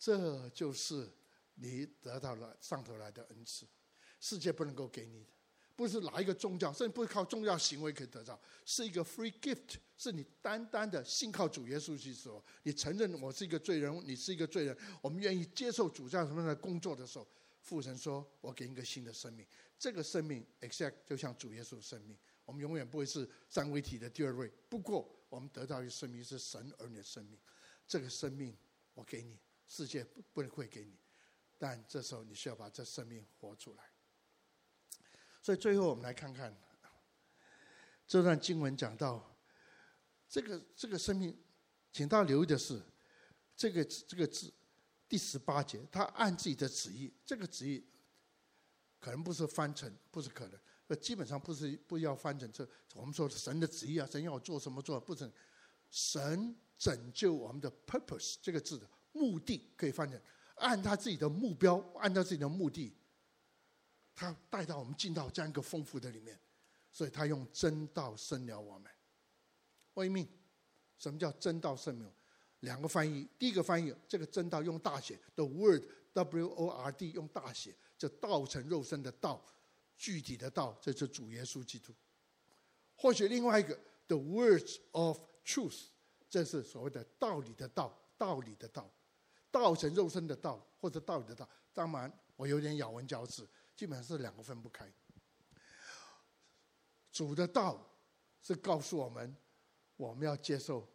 [0.04, 1.10] 这就是
[1.54, 3.64] 你得到了上头来的恩赐，
[4.20, 5.30] 世界不能够给你的，
[5.74, 17.26] 不是哪一个宗教，甚至不是靠宗教行为可以得到，是一个 free gift，是你单单的信靠主耶稣的时候，你承认我是一个罪人，你是一个罪人，我们愿意接受主教什么的工作的时候，
[17.62, 19.46] 父神说：“我给你一个新的生命，
[19.78, 22.14] 这个生命 exact 就像主耶稣的生命，
[22.44, 27.36] 我们永远不会是三位一体的第二位，不过。”我们得到一生命是神儿女的生命，
[27.88, 28.56] 这个生命
[28.92, 29.36] 我给你，
[29.76, 30.96] 世界不不会给你，
[31.58, 33.82] 但这时候你需要把这生命活出来。
[35.42, 36.56] 所以最后我们来看看
[38.06, 39.36] 这段经文讲到
[40.28, 41.36] 这个这个生命，
[41.92, 42.80] 请大家留意的是
[43.56, 44.54] 这个这个字
[45.08, 47.84] 第十八节，他按自己的旨意，这个旨意
[49.00, 52.64] 可能不是翻成，不是可能，呃，基本上不是不要翻成这。
[52.94, 55.28] 我们说神的旨意啊，神要我做什么做，不成
[55.90, 60.20] 神拯救我们的 purpose 这个字的目的，可以翻成
[60.56, 62.92] 按他自己的目标，按照自己的目的，
[64.14, 66.38] 他带到我们进到这样一个丰富的里面，
[66.92, 68.92] 所以他用真道生了我们。
[69.94, 70.28] 为命，
[70.98, 72.12] 什么叫真道生命？
[72.60, 79.44] 两个翻译，第一个翻译，这个真道用大写，the word W O R D 用大写，这道成肉身的道，
[79.96, 81.94] 具体的道，这是主耶稣基督。
[82.96, 85.88] 或许另外一个，the words of truth，
[86.30, 88.90] 这是所谓的道理的道，道理的道，
[89.62, 91.48] 道成肉身的道，或者道理的道。
[91.72, 94.92] 当然，我有点咬文嚼字，基本上是两个分不开。
[97.12, 97.80] 主的道
[98.42, 99.36] 是告诉我们，
[99.96, 100.88] 我们要接受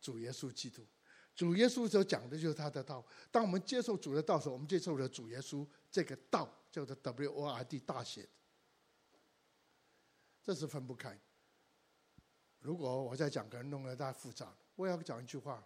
[0.00, 0.86] 主耶稣基督。
[1.34, 3.04] 主耶稣所讲的就是他的道。
[3.32, 8.28] 当我们接受主的道时，我们接受了主耶稣这个道，叫做 W O R D 大写的，
[10.44, 11.18] 这是分不开。
[12.60, 14.54] 如果我再讲，可能弄得太复杂。
[14.76, 15.62] 我要讲一句话：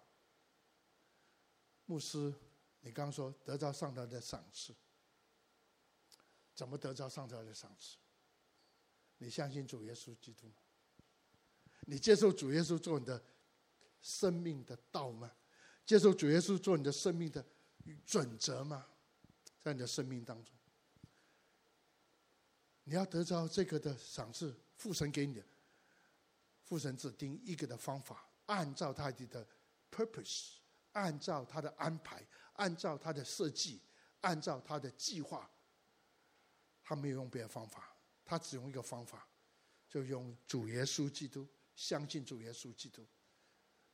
[1.90, 2.32] 牧师，
[2.82, 4.72] 你刚说得着上头的赏赐，
[6.54, 7.96] 怎么得着上头的赏赐？
[9.18, 10.54] 你相信主耶稣基督吗？
[11.80, 13.20] 你接受主耶稣做你的
[14.00, 15.32] 生命的道吗？
[15.84, 17.44] 接受主耶稣做你的生命的
[18.06, 18.86] 准则吗？
[19.58, 20.54] 在你的生命当中，
[22.84, 25.44] 你要得到这个的赏赐，父神给你的，
[26.62, 29.44] 父神指定一个的方法，按照他的的
[29.90, 30.59] purpose，
[30.92, 33.80] 按照他的安排，按照他的设计，
[34.20, 35.50] 按照他的计划，
[36.82, 39.28] 他没有用别的方法，他只用一个方法，
[39.88, 43.06] 就用主耶稣基督，相信主耶稣基督。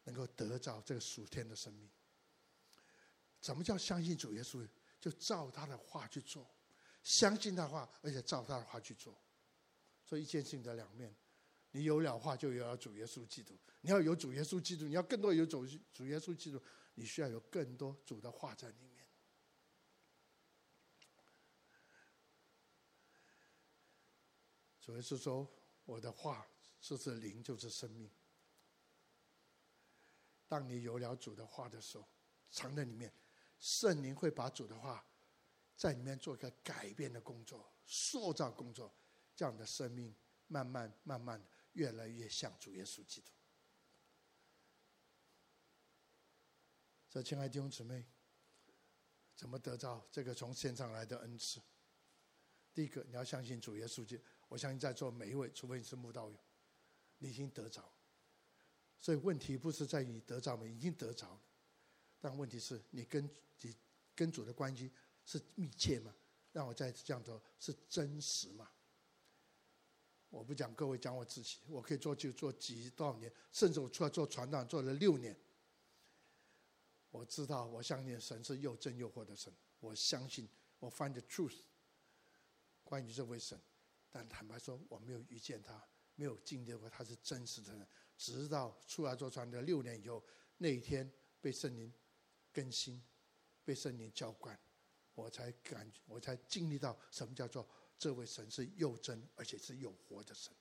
[0.09, 1.91] 能够得到这个属天的生命。
[3.41, 4.65] 怎么叫相信主耶稣？
[5.01, 6.49] 就照他的话去做，
[7.03, 9.21] 相信他的话，而且照他的话去做。
[10.05, 11.13] 所以一件事情的两面，
[11.73, 13.59] 你有了话，就有了主耶稣基督。
[13.81, 16.63] 你要有主耶稣基督，你要更多有主主耶稣基督，
[16.99, 19.07] 你需要有更多主的话在里面。
[24.81, 25.49] 主耶稣说
[25.85, 26.49] ：“我的话
[26.81, 28.11] 就是灵，就是生命。”
[30.49, 32.09] 当你有了主的话的时候，
[32.51, 33.13] 藏在里面，
[33.59, 35.05] 圣灵会把主的话
[35.77, 38.95] 在里面做一个改变的工作、塑造工作，
[39.35, 40.15] 这样的生命
[40.47, 43.33] 慢慢、慢慢的越来越像主耶稣基督。
[47.09, 48.05] 所以，亲爱的弟兄姊妹，
[49.35, 51.61] 怎么得到这个从天上来的恩赐？
[52.75, 54.23] 第一个，你要相信主耶稣基督。
[54.49, 56.37] 我相信在座每一位，除非你是慕道友，
[57.19, 57.91] 你已经得着。
[58.99, 61.41] 所以问题不是在于得着没，已经得着了，
[62.21, 63.29] 但问题是你跟
[63.61, 63.75] 你
[64.15, 64.93] 跟主的关系
[65.25, 66.15] 是密切吗？
[66.53, 68.71] 让我再这样说，是真实吗？
[70.29, 75.37] 我不讲各位，讲我自己，我可以做就做几多少年，甚至我出来做传道做了六年。
[77.17, 79.51] 我知道，我相信神是又真又活的神，
[79.81, 80.47] 我相信
[80.79, 81.61] 我 find the truth
[82.85, 83.59] 关于这位神，
[84.11, 85.83] 但坦白说，我没有遇见他，
[86.15, 87.89] 没有经历过他是真实的人。
[88.19, 90.23] 直到出来做传的六年以后，
[90.59, 91.91] 那一天被圣灵
[92.53, 93.03] 更新，
[93.65, 94.59] 被圣灵浇灌，
[95.15, 97.67] 我才感觉，我才经历到什么叫做
[97.99, 100.53] 这位神是又真而且是又活的神，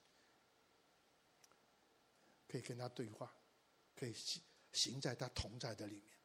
[2.48, 3.34] 可以跟他对话，
[3.94, 4.42] 可以行
[4.72, 6.15] 行在他同在的里面。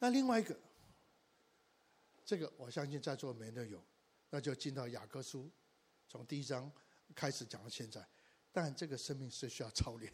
[0.00, 0.58] 那另外一个，
[2.24, 3.84] 这个我相信在座没人有，
[4.30, 5.48] 那就进到雅各书，
[6.08, 6.72] 从第一章
[7.14, 8.04] 开始讲到现在。
[8.50, 10.10] 但这个生命是需要操练，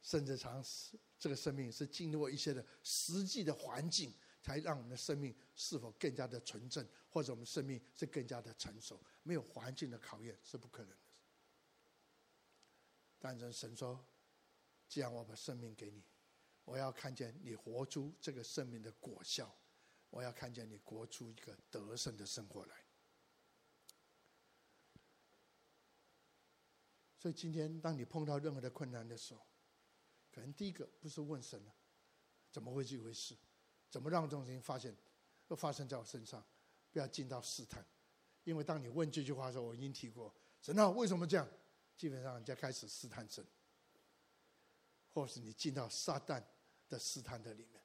[0.00, 9.00] 甚至常是这个生命是经过一些的实际的环境，才让我们的生命是否更加的纯正，或者我们生命是更加的成熟。
[9.22, 10.96] 没有环境的考验是不可能的。
[13.18, 14.02] 但是神说
[14.88, 16.02] ：“既然我把生命给你，
[16.66, 19.50] 我要看见你活出这个生命的果效，
[20.10, 22.76] 我要看见你活出一个得胜的生活来。”
[27.18, 29.40] 所以今天，当你碰到任何的困难的时候，
[30.30, 31.74] 可能第一个不是问神了，
[32.52, 33.34] 怎么会这回事？
[33.88, 34.94] 怎么让这种事情发现，
[35.48, 36.44] 会发生在我身上？
[36.92, 37.84] 不要进到试探，
[38.44, 41.48] 因为当你问这句话的时候，我已经提过，神啊，为什么这样？
[41.96, 43.44] 基本上人家开始试探神，
[45.12, 46.42] 或是你进到撒旦
[46.88, 47.82] 的试探的里面，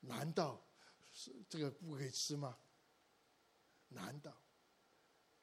[0.00, 0.64] 难道
[1.12, 2.58] 是这个不可以吃吗？
[3.88, 4.36] 难道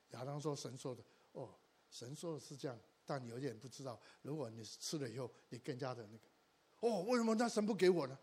[0.10, 1.04] 亚当说神说的？
[1.32, 1.58] 哦，
[1.90, 2.80] 神说的是这样。
[3.06, 6.28] 但你有点不知道，如果你吃了以后，你更加的那个，
[6.80, 8.18] 哦，为什么那神不给我呢？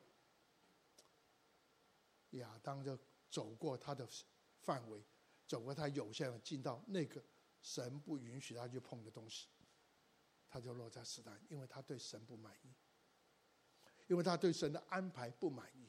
[2.30, 2.98] 亚当就
[3.28, 4.08] 走过他的
[4.62, 5.04] 范围，
[5.46, 7.22] 走过他有限的，进到那个
[7.60, 9.48] 神不允许他去碰的东西，
[10.48, 12.72] 他就落在试探，因为他对神不满意，
[14.10, 15.88] 因为他对神的安排不满意。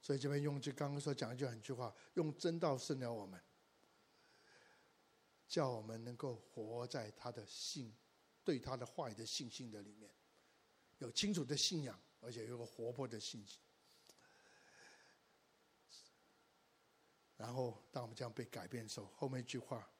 [0.00, 3.40] 所以这边用句刚刚说讲一句很句话，用真道胜了我们，
[5.48, 7.92] 叫我们能够活在他的信，
[8.44, 10.08] 对他的话的信心的里面，
[10.98, 13.60] 有清楚的信仰，而且有个活泼的信心。
[17.36, 19.90] 然后，当我们这样被改变的时候，后面一句话，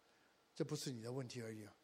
[0.55, 1.75] 这不是你的问题而已啊。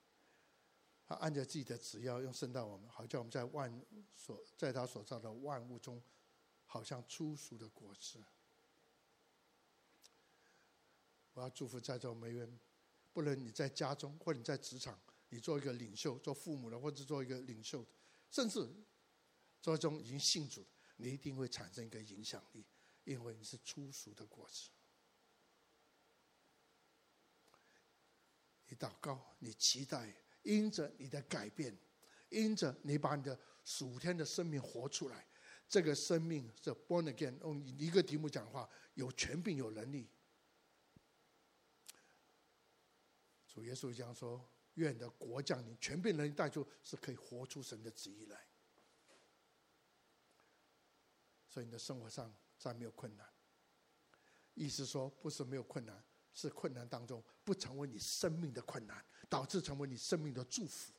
[1.11, 3.85] 他按着自己的旨意用圣道我们，好叫我们在万
[4.15, 6.01] 所在他所造的万物中。
[6.67, 8.25] 好像初熟的果实。
[11.33, 12.49] 我要祝福在座每位，
[13.13, 14.97] 不论你在家中或者你在职场，
[15.31, 17.85] 你做一个领袖，做父母的或者做一个领袖，
[18.31, 18.73] 甚至
[19.61, 22.65] 做中已经信主，你一定会产生一个影响力，
[23.03, 24.71] 因为你是初熟的果实。
[28.69, 30.15] 你祷告，你期待，
[30.51, 31.72] 因着你的改变，
[32.28, 35.24] 因着你把你的属天的生命活出来。
[35.68, 40.11] 这个生命是 born again，用一个题目讲话，有权柄有能力。
[43.46, 44.44] 主耶稣讲说
[44.74, 48.44] ：“愿的国降临，权柄能带出，是可以活出神的旨意来。”
[51.48, 53.24] 所以你的生活上再没有困难。
[54.55, 60.93] 意思说，不是没有困难，是困难当中不成为你生命的困难，导致成为你生命的祝福，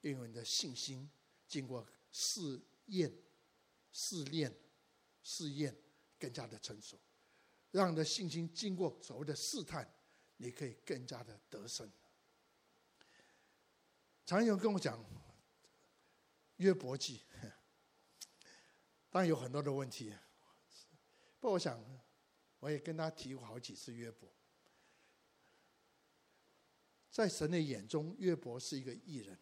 [0.00, 1.08] 因为你的信心
[1.46, 3.16] 经过试验。
[3.92, 4.56] 试炼、
[5.20, 5.76] 试验
[6.16, 6.96] 更加的成熟，
[7.72, 9.84] 让你的信心经过所谓的试探，
[10.36, 11.90] 你可以更加的得胜。
[14.24, 15.04] 常有人跟我讲
[16.58, 17.24] 约伯记，
[19.10, 20.14] 当然有很多的问题，
[21.40, 21.84] 不过我想
[22.60, 24.32] 我也跟他提过好几次约伯，
[27.20, 29.38] 在神的眼中，约伯是一个艺人，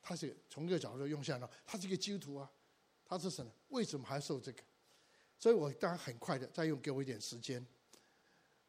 [0.00, 2.50] 他是从这个角度用下来，他是一个基督徒啊。
[3.04, 3.46] 他是神？
[3.68, 4.62] 为什么还受这个？
[5.38, 7.62] 所以我当然很快的再用给我一点时间，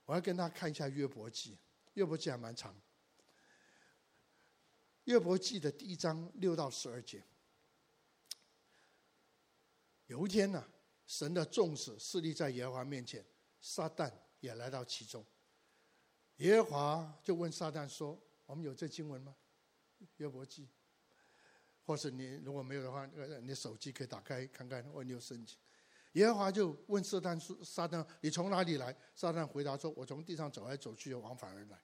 [0.03, 1.57] 我要跟他看一下约伯记。
[1.93, 2.75] 约伯记还蛮长。
[5.05, 7.23] 约伯记的第一章六到十二节。
[10.07, 10.61] 有一天呢、
[11.05, 13.25] 神的众使侍立在耶和华面前，
[13.61, 15.25] 撒旦也来到其中。
[16.37, 19.35] 耶和华就问撒旦说：“我们有这经文吗？”
[20.17, 20.67] 约伯记。
[21.85, 23.05] 或是你如果没有的话，
[23.41, 25.57] 你手机可以打开看看，问你有圣经。
[26.13, 31.79] 耶和华就问撒旦说：“撒旦，你从哪里来？”撒旦回答说：“我从地上走来走去，往返而来。”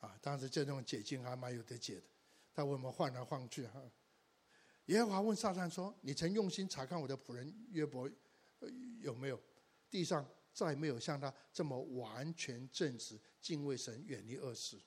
[0.00, 2.02] 啊，当时这种解经还蛮有得解的。
[2.52, 3.66] 他为我们晃来晃去？
[3.66, 3.82] 哈。
[4.86, 8.10] 耶和华问撒旦说：“你曾用心查看我的仆人约伯
[9.00, 9.40] 有没有？
[9.88, 14.80] 地上再没有像他这么完全正直、敬畏神、远离恶事。”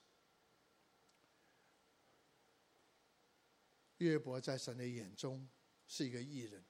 [4.00, 5.48] 约伯在神的眼中
[5.88, 6.64] 是一个艺人，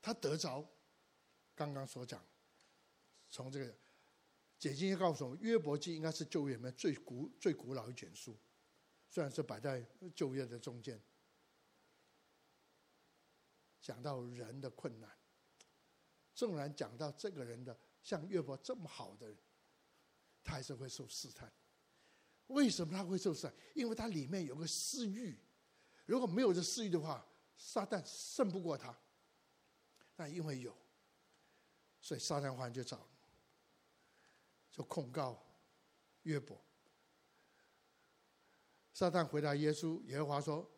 [0.00, 0.66] 他得着
[1.54, 2.24] 刚刚所讲，
[3.28, 3.76] 从这个
[4.58, 8.36] 解经也告诉我们，约伯记应该是旧约里面最古最古老一卷书，
[9.10, 11.00] 虽然是摆在旧约的中间，
[13.82, 15.15] 讲到人的困难，
[16.36, 19.36] 纵然讲到这个人的像约伯这么好的人，
[20.44, 21.50] 他还是会受试探。
[22.48, 23.54] 为什么他会受试探？
[23.74, 25.36] 因为他里面有个私欲。
[26.04, 27.26] 如果没有这私欲的话，
[27.56, 28.96] 撒旦胜不过他。
[30.14, 30.76] 但因为有，
[32.00, 33.08] 所以撒旦王就找，
[34.70, 35.42] 就控告
[36.22, 36.62] 约伯。
[38.92, 40.70] 撒旦回答耶稣耶和华说：“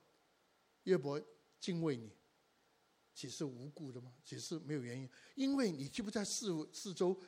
[0.85, 1.21] 约伯
[1.61, 2.17] 敬畏你，
[3.19, 4.15] 岂是无故的吗？
[4.23, 5.11] 岂是没有原因？
[5.35, 7.21] 因为你就不在四四周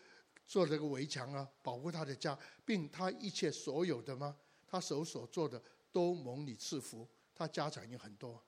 [0.47, 4.37] 做这个围墙啊，保护他的家，并他一切所有的吗？
[4.69, 5.61] 他手所做的
[5.91, 8.41] 都蒙你赐福。”他家产也很多，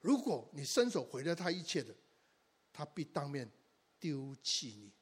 [0.00, 1.94] 如果你伸手毁了他一切的，
[2.72, 3.48] 他必当面
[4.00, 4.92] 丢弃你。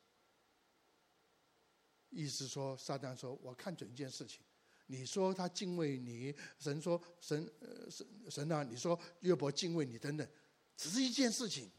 [2.11, 4.41] 意思说，撒旦说：“我看准一件事情，
[4.89, 10.29] 你说他敬畏你，神说神呃神神啊，你说约伯敬畏你等等，
[10.77, 11.71] 只是一件事情，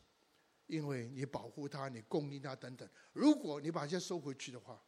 [0.67, 2.89] 因为你保护他，你供应他等等。
[3.11, 4.83] 如果你把这些收回去的话，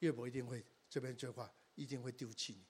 [0.00, 2.64] 约伯一定会这边这话一定会丢弃你。”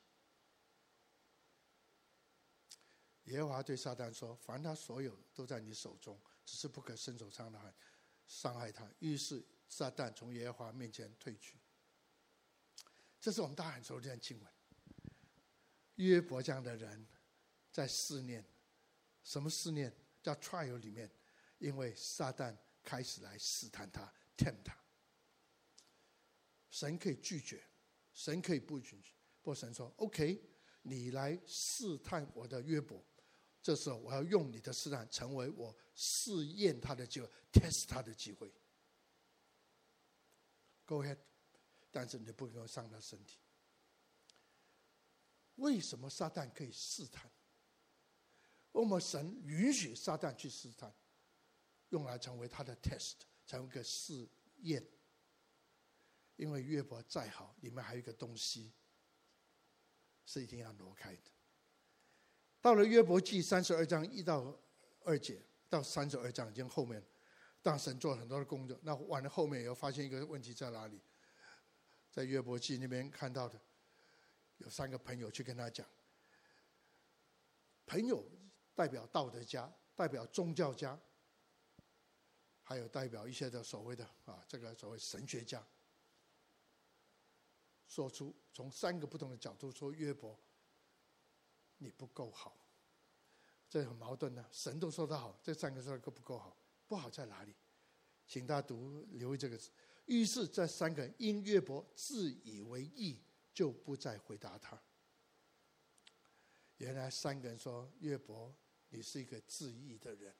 [3.33, 7.73] 耶和华对撒旦说：“凡他所有都在你手中，只是不可伸手伤害，
[8.27, 11.57] 伤害他。”于是撒旦从耶和华面前退去。
[13.21, 14.53] 这是我们大家很熟的经文。
[15.95, 17.07] 约伯这样的人，
[17.73, 18.45] 在试炼，
[19.25, 19.93] 什么试炼？
[20.23, 21.11] 在 trial 里面，
[21.59, 24.79] 因为撒旦开始来试探他，tempt 他。
[26.71, 27.65] 神可以拒绝，
[28.13, 29.15] 神可以不允许。
[29.41, 30.41] 不过神说：“OK，
[30.83, 33.05] 你来试探我的约伯，
[33.61, 38.53] 这时候我要用你的试探成为我试验他的机会，test 他的机会。
[40.85, 41.19] Go ahead，
[41.91, 43.39] 但是你不能伤他身体。
[45.57, 47.31] 为什么撒旦可以试探？
[48.73, 50.93] 我们神允许撒旦去试探，
[51.91, 53.15] 用来成为他的 test，
[53.47, 54.29] 成为一个试
[54.63, 54.87] 验。
[56.37, 58.73] 因为约伯再好，里面还有一个东西。
[60.25, 61.23] 是一定要挪开的。
[62.61, 64.57] 到了约伯记三十二章一到
[65.03, 67.05] 二节，到三十二章已经后面，
[67.61, 68.79] 当神做了很多的工作。
[68.83, 71.01] 那完了后面又发现一个问题在哪里？
[72.09, 73.61] 在约伯记那边看到的，
[74.59, 75.85] 有三个朋友去跟他讲。
[77.85, 78.25] 朋友
[78.75, 80.99] 代表道德家，代表宗教家，
[82.63, 85.65] 还有代表一些的所谓的啊，这个所谓神学家。
[87.87, 90.39] 说出从三个不同的角度说约伯，
[91.77, 92.57] 你不够好，
[93.69, 96.57] 这很矛盾呢、神都说他好，这三个说够不够好？
[96.87, 97.55] 不好在哪里？
[98.27, 99.71] 请大家读留意这个字。
[100.07, 104.81] 于是这三个人因约伯自以为义，就不再回答他。
[106.79, 108.55] 原来三个人说约伯，
[108.93, 110.33] 你是一个自义的人。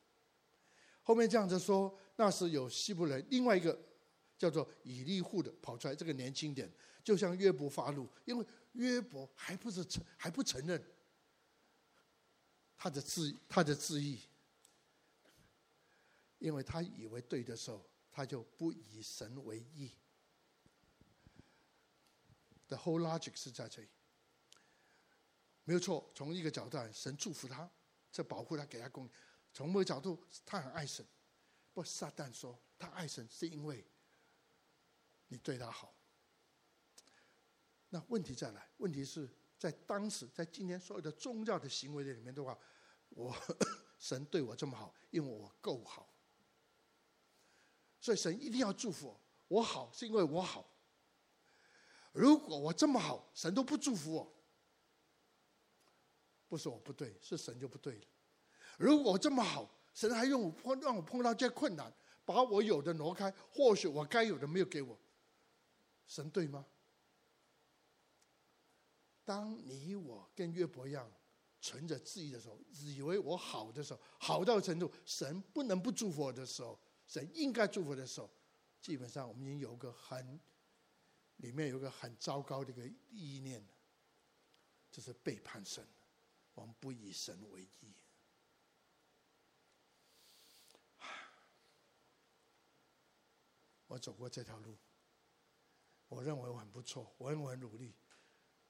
[1.03, 3.77] 后面这样子说，那时有希伯来另外一个
[4.39, 6.73] 叫做以利户的跑出来，这个年轻点。
[7.05, 10.81] 就向约伯发怒，因为约伯还不是承还不承认
[12.77, 14.21] 他的自他的自义，
[16.39, 19.91] 因为他以为对的时候，他就不以神为义。
[22.69, 23.89] The whole logic 是在这里，
[25.65, 26.09] 没有错。
[26.15, 27.69] 从一个角度来，神祝福他，
[28.13, 29.09] 这保护他，给他供。
[29.53, 31.05] 从某个角度，他很爱神。
[31.73, 33.83] 不撒旦说，他爱神是因为
[35.29, 35.95] 你对他好。
[37.89, 42.59] 那问题再来，问题是在当时，在今天所有的宗教的行为里面的话，
[43.09, 43.35] 我
[43.99, 46.15] 神对我这么好，因为我够好，
[48.01, 49.21] 所以神一定要祝福我。
[49.49, 50.71] 我好是因为我好。
[52.13, 54.42] 如果我这么好，神都不祝福我，
[56.53, 58.05] 不是我不对，是神就不对了。
[58.77, 61.91] 如果这么好，神还用我碰让我碰到这些困难，
[62.27, 64.99] 把我有的挪开，或许我该有的没有给我，
[66.07, 66.67] 神对吗？
[69.25, 71.11] 当你我跟约伯一样
[71.63, 78.29] 存着质疑的时候，以为我好的时候，好到程度，神不能不祝福我的时候，神应该祝福的时候，
[78.83, 80.39] 基本上我们已经有个很
[81.37, 83.67] 里面有个很糟糕的一个意念，
[84.91, 85.83] 就是背叛神，
[86.55, 87.95] 我们不以神为义。
[93.87, 94.77] 我走过这条路，
[96.09, 97.95] 我认为我很不错，我认为我很努力。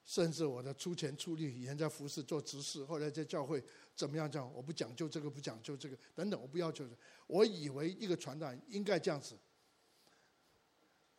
[0.05, 3.63] 甚至我的出钱出力，以前在服侍做执事，后来在教会
[3.95, 4.53] 怎么样这样？
[4.53, 6.85] 我不讲究这个，不讲究这个，等等，我不要求。
[7.25, 9.39] 我以为一个传道应该这样子，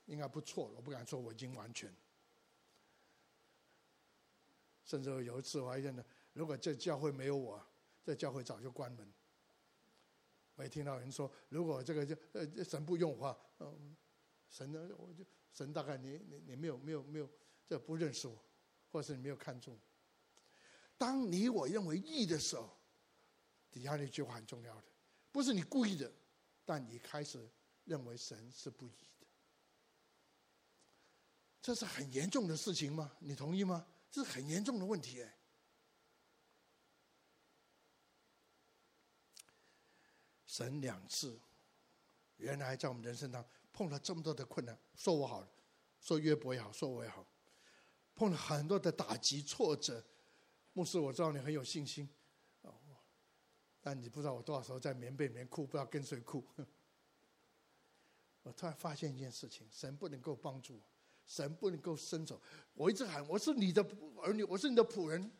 [0.05, 0.67] 应该不错。
[0.77, 1.91] 我不敢说我已经完全。
[4.85, 6.05] 甚至有一次我还认得，
[6.35, 7.67] 如果这教会没有我，
[8.05, 9.11] 这教会早就关门。
[10.57, 13.97] 我也听到人说，如果这个就呃神不用我话，嗯，
[14.51, 17.29] 神呢，我就神大概你你你没有没有没有
[17.67, 18.39] 这不认识我。
[18.93, 19.77] 或是你没有看重，
[20.97, 22.79] 当你我认为义的时候，
[23.73, 24.85] 底下那句话很重要的，
[25.33, 26.13] 不是你故意的，
[26.65, 27.45] 但你开始
[27.87, 29.27] 认为神是不义的，
[31.61, 33.17] 这是很严重的事情吗？
[33.19, 33.85] 你同意吗？
[34.13, 35.37] 这是很严重的问题哎。
[40.55, 41.37] 神两次，
[42.37, 45.45] 原来在我们人生当中碰到这么多的困难，说我好，
[45.99, 47.27] 说约伯也好，说我也好。
[48.15, 50.01] 碰了很多的打击挫折，
[50.73, 52.09] 牧师，我知道你很有信心，
[52.61, 52.73] 哦，
[53.81, 56.47] 但你不知道我多少时候在棉被里面哭，不知道跟谁哭。
[58.45, 60.83] 我突然发现一件事情：神不能够帮助我，
[61.27, 62.41] 神不能够伸手。
[62.75, 63.83] 我一直喊：“我是你的
[64.23, 65.33] 儿女，我是你的仆人，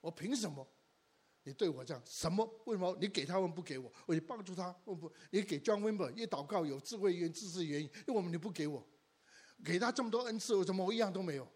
[0.00, 0.66] 我凭什么？
[1.46, 2.02] 你对我这样？
[2.04, 2.44] 什么？
[2.64, 3.92] 为什么你给他们不给我？
[4.04, 5.12] 我你帮助他，不不？
[5.30, 8.84] 你给 John Wimber 一祷告有智慧原、知识原因，为什么你不给我？
[9.64, 11.48] 给他这么多恩赐，我什么我一样都没有？”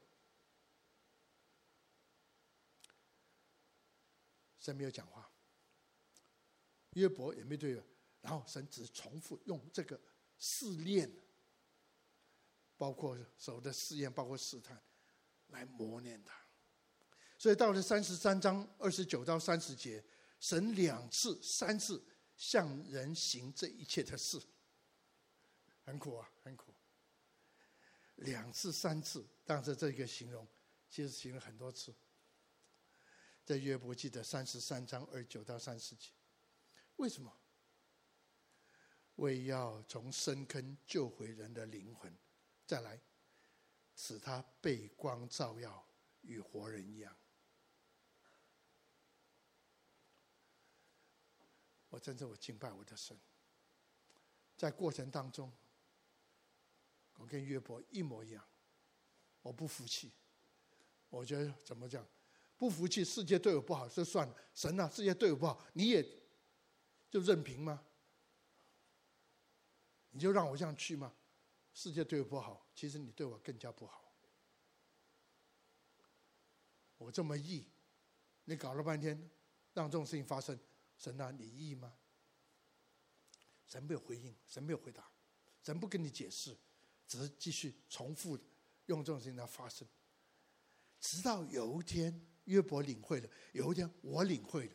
[4.60, 5.28] 神没有讲话，
[6.90, 7.82] 约伯也没对，
[8.20, 10.00] 然后神只重复用这个
[10.38, 11.10] 试炼，
[12.76, 14.80] 包括手的试验，包括试探，
[15.48, 16.32] 来磨练他。
[17.40, 20.04] 所以到了三十三章二十九到三十节，
[20.40, 22.04] 神两次、三次
[22.36, 24.38] 向人行这一切的事，
[25.82, 26.74] 很苦啊，很苦。
[28.16, 30.46] 两次、三次，但是这个形容
[30.90, 31.94] 其实行了很多次。
[33.42, 36.10] 在约伯记的三十三章二九到三十节，
[36.96, 37.34] 为什么？
[39.14, 42.14] 为要从深坑救回人的灵魂，
[42.66, 43.00] 再来
[43.96, 45.88] 使他被光照耀，
[46.20, 47.16] 与活人一样。
[51.90, 53.16] 我真正我敬拜我的神，
[54.56, 55.52] 在过程当中，
[57.14, 58.42] 我跟约伯一模一样，
[59.42, 60.12] 我不服气。
[61.08, 62.06] 我觉得怎么讲？
[62.56, 64.36] 不服气，世界对我不好，就算了。
[64.54, 66.02] 神啊，世界对我不好，你也
[67.10, 67.84] 就任凭吗？
[70.10, 71.12] 你就让我这样去吗？
[71.74, 74.14] 世界对我不好，其实你对我更加不好。
[76.98, 77.66] 我这么义，
[78.44, 79.30] 你搞了半天，
[79.72, 80.56] 让这种事情发生。
[81.00, 81.96] 神啊，你意吗？
[83.66, 85.10] 神没有回应，神没有回答，
[85.62, 86.54] 神不跟你解释，
[87.08, 88.38] 只是继续重复
[88.84, 89.88] 用这种事情来发生。
[91.00, 94.74] 直到有一天，约伯领会了；有一天，我领会了，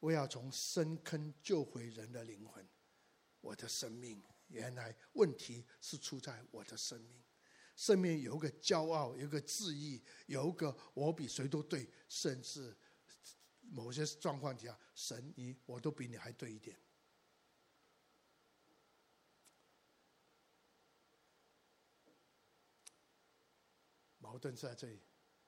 [0.00, 2.68] 我要从深坑救回人的灵魂。
[3.40, 7.24] 我的生命原来问题是出在我的生命，
[7.74, 12.76] 生命有个骄傲，有个自意，有个我比谁都对，甚至。
[13.74, 16.78] 某些状况底下，神你我都比你还对一点。
[24.18, 25.00] 矛盾在这里，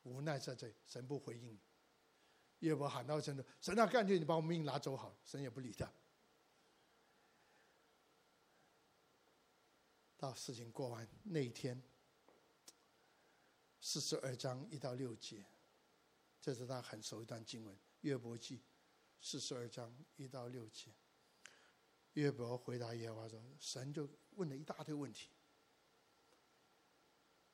[0.04, 1.58] 无奈在这里，神不回应。
[2.60, 5.92] 约伯喊到神的，神啊，干脆你把我命拿走好，神也不理他。
[10.16, 11.82] 到事情过完那一天，
[13.80, 15.44] 四十二章一到六节，
[16.40, 17.78] 这是他很熟一段经文。
[18.04, 18.60] 约伯记
[19.18, 20.90] 四十二章一到六节，
[22.12, 25.30] 约伯回答耶和华说：“神就问了一大堆问题，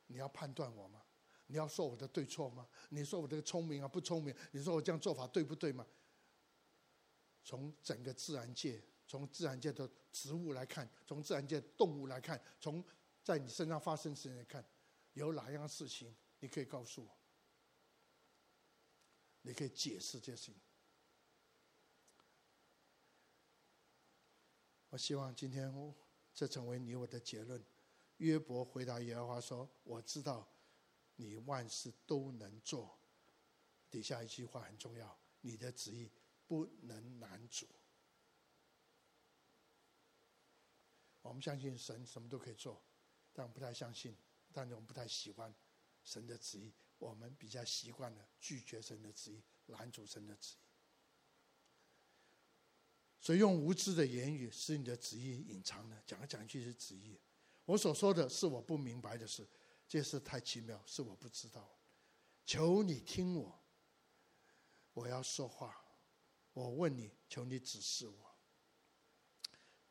[0.07, 1.05] 你要判断我吗？
[1.47, 2.69] 你要说我的对错吗？
[2.89, 4.35] 你说我这个聪明啊不聪明？
[4.51, 5.87] 你说我这样做法对不对吗？
[7.45, 12.85] 从整个自然界，从自然界的植物来看，从自然界动物来看，从
[13.23, 14.69] 在你身上发生事情来看，
[15.13, 17.17] 有哪样事情你可以告诉我？”
[19.43, 20.53] 你可以解释这些。
[24.91, 25.73] 我希望今天
[26.35, 27.65] 这成为你我的结论。
[28.19, 30.47] 约伯回答耶和华说：“我知道
[31.17, 33.01] 你万事都能做。”
[33.89, 36.11] 底下一句话很重要：“你的旨意
[36.47, 37.67] 不能难主。”
[41.23, 42.83] 我们相信神什么都可以做，
[43.33, 44.17] 但不太相信，
[44.53, 45.55] 但是我们不太喜欢
[46.03, 46.75] 神的旨意。
[47.01, 50.59] 我们比较习惯了拒绝神的旨意，拦阻神的旨意，
[53.19, 57.19] 所以用无知的言语使你的旨意隐藏了，讲来讲去是旨意。
[57.65, 59.49] 我所说的是我不明白的事，
[59.89, 61.81] 这事太奇妙，是我不知道。
[62.45, 63.65] 求你听我，
[64.93, 65.83] 我要说话。
[66.53, 68.37] 我问你，求你指示我。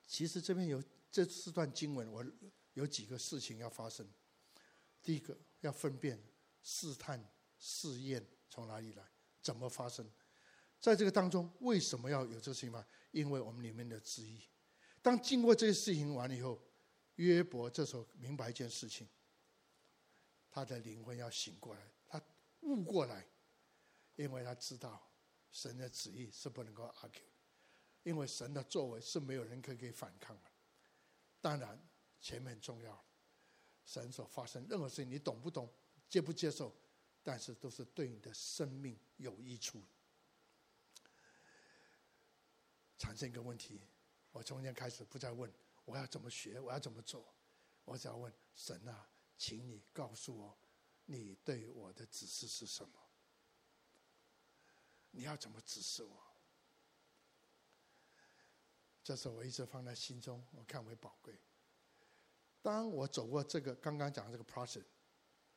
[0.05, 2.23] 其实这边有这四段经文，我
[2.73, 4.07] 有几个事情要发生。
[5.01, 6.21] 第一个要分辨。
[6.61, 7.23] 试探、
[7.57, 9.03] 试验从哪里来？
[9.41, 10.09] 怎么发生？
[10.79, 12.85] 在这个当中，为什么要有这个事情吗？
[13.11, 14.41] 因为我们里面的旨意。
[15.01, 16.61] 当经过这些事情完了以后，
[17.15, 19.07] 约伯这时候明白一件事情：
[20.49, 22.21] 他的灵魂要醒过来，他
[22.61, 23.25] 悟过来，
[24.15, 25.09] 因为他知道
[25.51, 27.23] 神的旨意是不能够 argue，
[28.03, 30.49] 因为神的作为是没有人可以可以反抗的。
[31.41, 31.81] 当然，
[32.19, 33.03] 前面很重要，
[33.85, 35.73] 神所发生任何事情，你懂不懂？
[36.09, 36.75] 接不接受，
[37.23, 39.81] 但是都是对你的生命有益处。
[42.97, 43.79] 产生一个问题，
[44.31, 45.49] 我从今开始不再问
[45.85, 47.33] 我要怎么学，我要怎么做，
[47.85, 49.07] 我只要问神啊，
[49.37, 50.57] 请你告诉我，
[51.05, 52.99] 你对我的指示是什么？
[55.11, 56.23] 你要怎么指示我？
[59.03, 61.39] 这是我一直放在心中，我看为宝贵。
[62.61, 64.83] 当我走过这个刚刚讲的这个 process。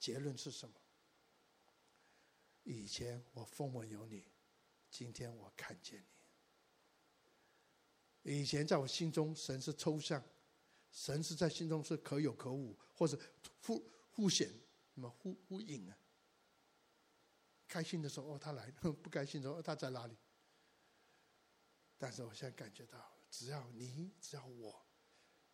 [0.02, 0.74] 结论是什么？
[2.64, 4.32] 以前我风闻有你，
[4.90, 6.04] 今天我看见
[8.22, 8.40] 你。
[8.40, 10.20] 以前在我心中，神是抽象，
[10.90, 13.16] 神是在心中是可有可无，或者
[13.60, 14.48] 忽忽显，
[14.92, 15.96] 什么忽忽隐啊？
[17.68, 20.16] 开心的时候哦，他来； 不开心的时候，他在哪里？
[21.96, 24.84] 但是我现在感觉到，只要你，只要我，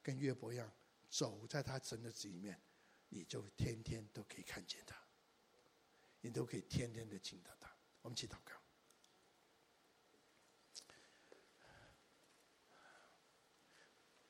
[0.02, 0.72] 跟岳伯一样，
[1.10, 2.58] 走在他神的子里面。
[3.08, 4.96] 你就天天都可以看见他，
[6.20, 7.70] 你都可以天天的见到他。
[8.02, 8.52] 我们起祷告。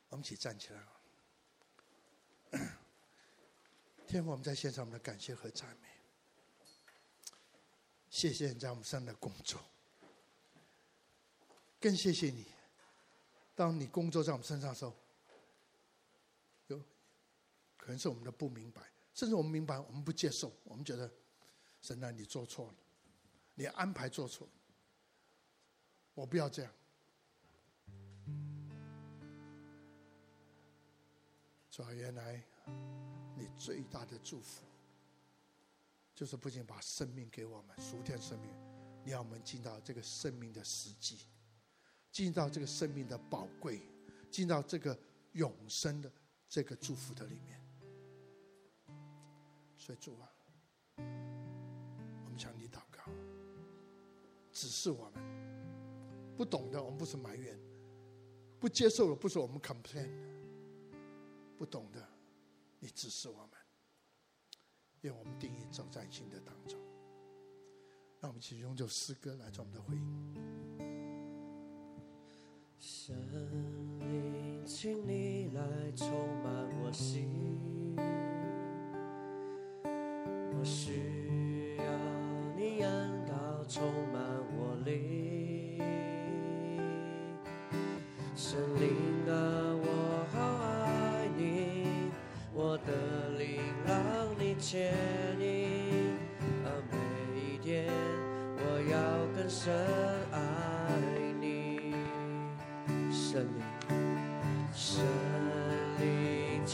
[0.09, 0.83] 我们一起站起来。
[4.07, 5.89] 天父，我们在献上我们的感谢和赞美。
[8.09, 9.63] 谢谢你在我们身上的工作，
[11.79, 12.47] 更谢谢你，
[13.55, 14.97] 当你工作在我们身上的时候，
[17.89, 18.83] 可能是我们的不明白，
[19.15, 21.11] 甚至我们明白，我们不接受，我们觉得
[21.81, 22.75] 神啊，你做错了，
[23.55, 24.53] 你安排做错了，
[26.13, 26.71] 我不要这样。
[31.71, 32.45] 主啊，原来
[33.35, 34.63] 你最大的祝福。
[36.15, 38.51] 就是不仅把生命给我们，属天生命，
[39.03, 41.21] 你要我们进到这个生命的实际，
[42.13, 43.81] 进到这个生命的宝贵，
[44.31, 44.99] 进到这个
[45.33, 46.13] 永生的
[46.51, 47.59] 这个祝福的里面。
[49.89, 50.29] 所以主啊，
[50.99, 53.11] 我们向你祷告，
[54.53, 57.59] 指示我们，不懂的我们不是埋怨，
[58.61, 60.11] 不接受的不是我们 complain，
[61.57, 62.07] 不懂的，
[62.79, 63.51] 你指示我们。
[65.01, 66.79] 愿我们定义走在新的当中，
[68.21, 70.35] 让我们一起用这诗歌来做我们的回应。
[72.79, 76.38] 圣灵，请你来充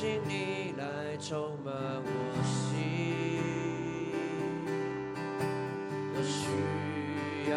[0.05, 2.09] 请你来充满我
[2.45, 2.77] 心，
[6.13, 6.45] 我需
[7.51, 7.57] 要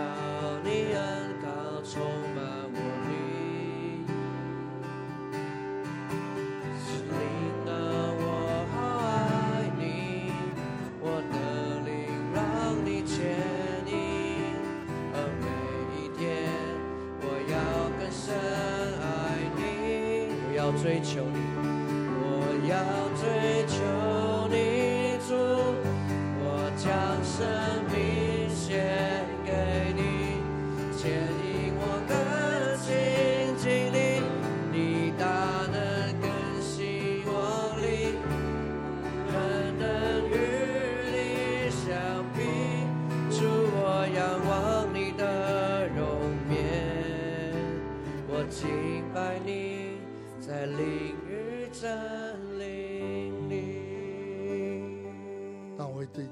[0.64, 0.98] 你恩
[1.42, 1.46] 膏
[1.84, 2.00] 充
[2.34, 2.40] 满
[2.72, 2.80] 我
[3.10, 4.08] 灵。
[6.80, 7.20] 是灵
[7.68, 7.70] 啊，
[8.18, 8.24] 我
[8.72, 10.32] 好爱你，
[11.02, 11.36] 我的
[11.84, 11.92] 灵
[12.34, 12.40] 让
[12.86, 13.12] 你牵
[13.88, 13.94] 引，
[15.14, 15.46] 而每
[16.00, 16.24] 一天
[17.20, 17.54] 我要
[18.00, 18.24] 更深
[19.04, 19.06] 爱
[19.58, 19.60] 你，
[20.48, 21.47] 我要追求你。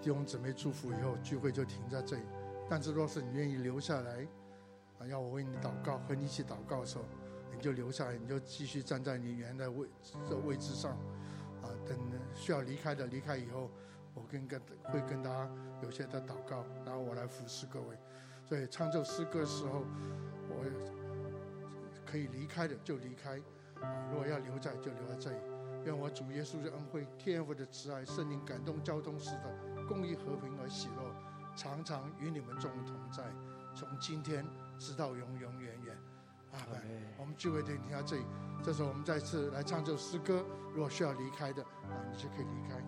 [0.06, 2.22] 弟兄姊妹祝福以后，聚会就停在这里。
[2.70, 4.28] 但是，若是你愿意留下来，
[5.00, 7.06] 啊，要我为你祷告，和你一起祷告的时候，
[7.52, 9.88] 你就留下来，你就继续站在你原来位
[10.30, 10.92] 的位置上，
[11.64, 11.98] 啊，等
[12.36, 13.72] 需要离开的离开以后，
[14.14, 15.50] 我跟跟会跟大家
[15.82, 17.98] 有些的祷告，然后我来服侍各位。
[18.48, 19.84] 所以唱这首诗歌的时候，
[20.50, 20.64] 我
[22.06, 23.42] 可以离开的就离开。
[24.12, 25.38] 如果要留在，就留在这里。
[25.84, 31.14] 愿我主耶稣的恩惠、天父的慈爱、圣灵感动交通时的公益、和平而喜乐，
[31.56, 33.24] 常常与你们众同在，
[33.74, 34.46] 从今天
[34.78, 35.98] 直到永永远远。
[36.52, 36.82] 阿门。
[37.18, 38.26] 我们聚会点停到这里，
[38.64, 40.46] 这时候我们再次来唱这首诗歌。
[40.74, 42.82] 如果需要离开的啊，你就可以离开。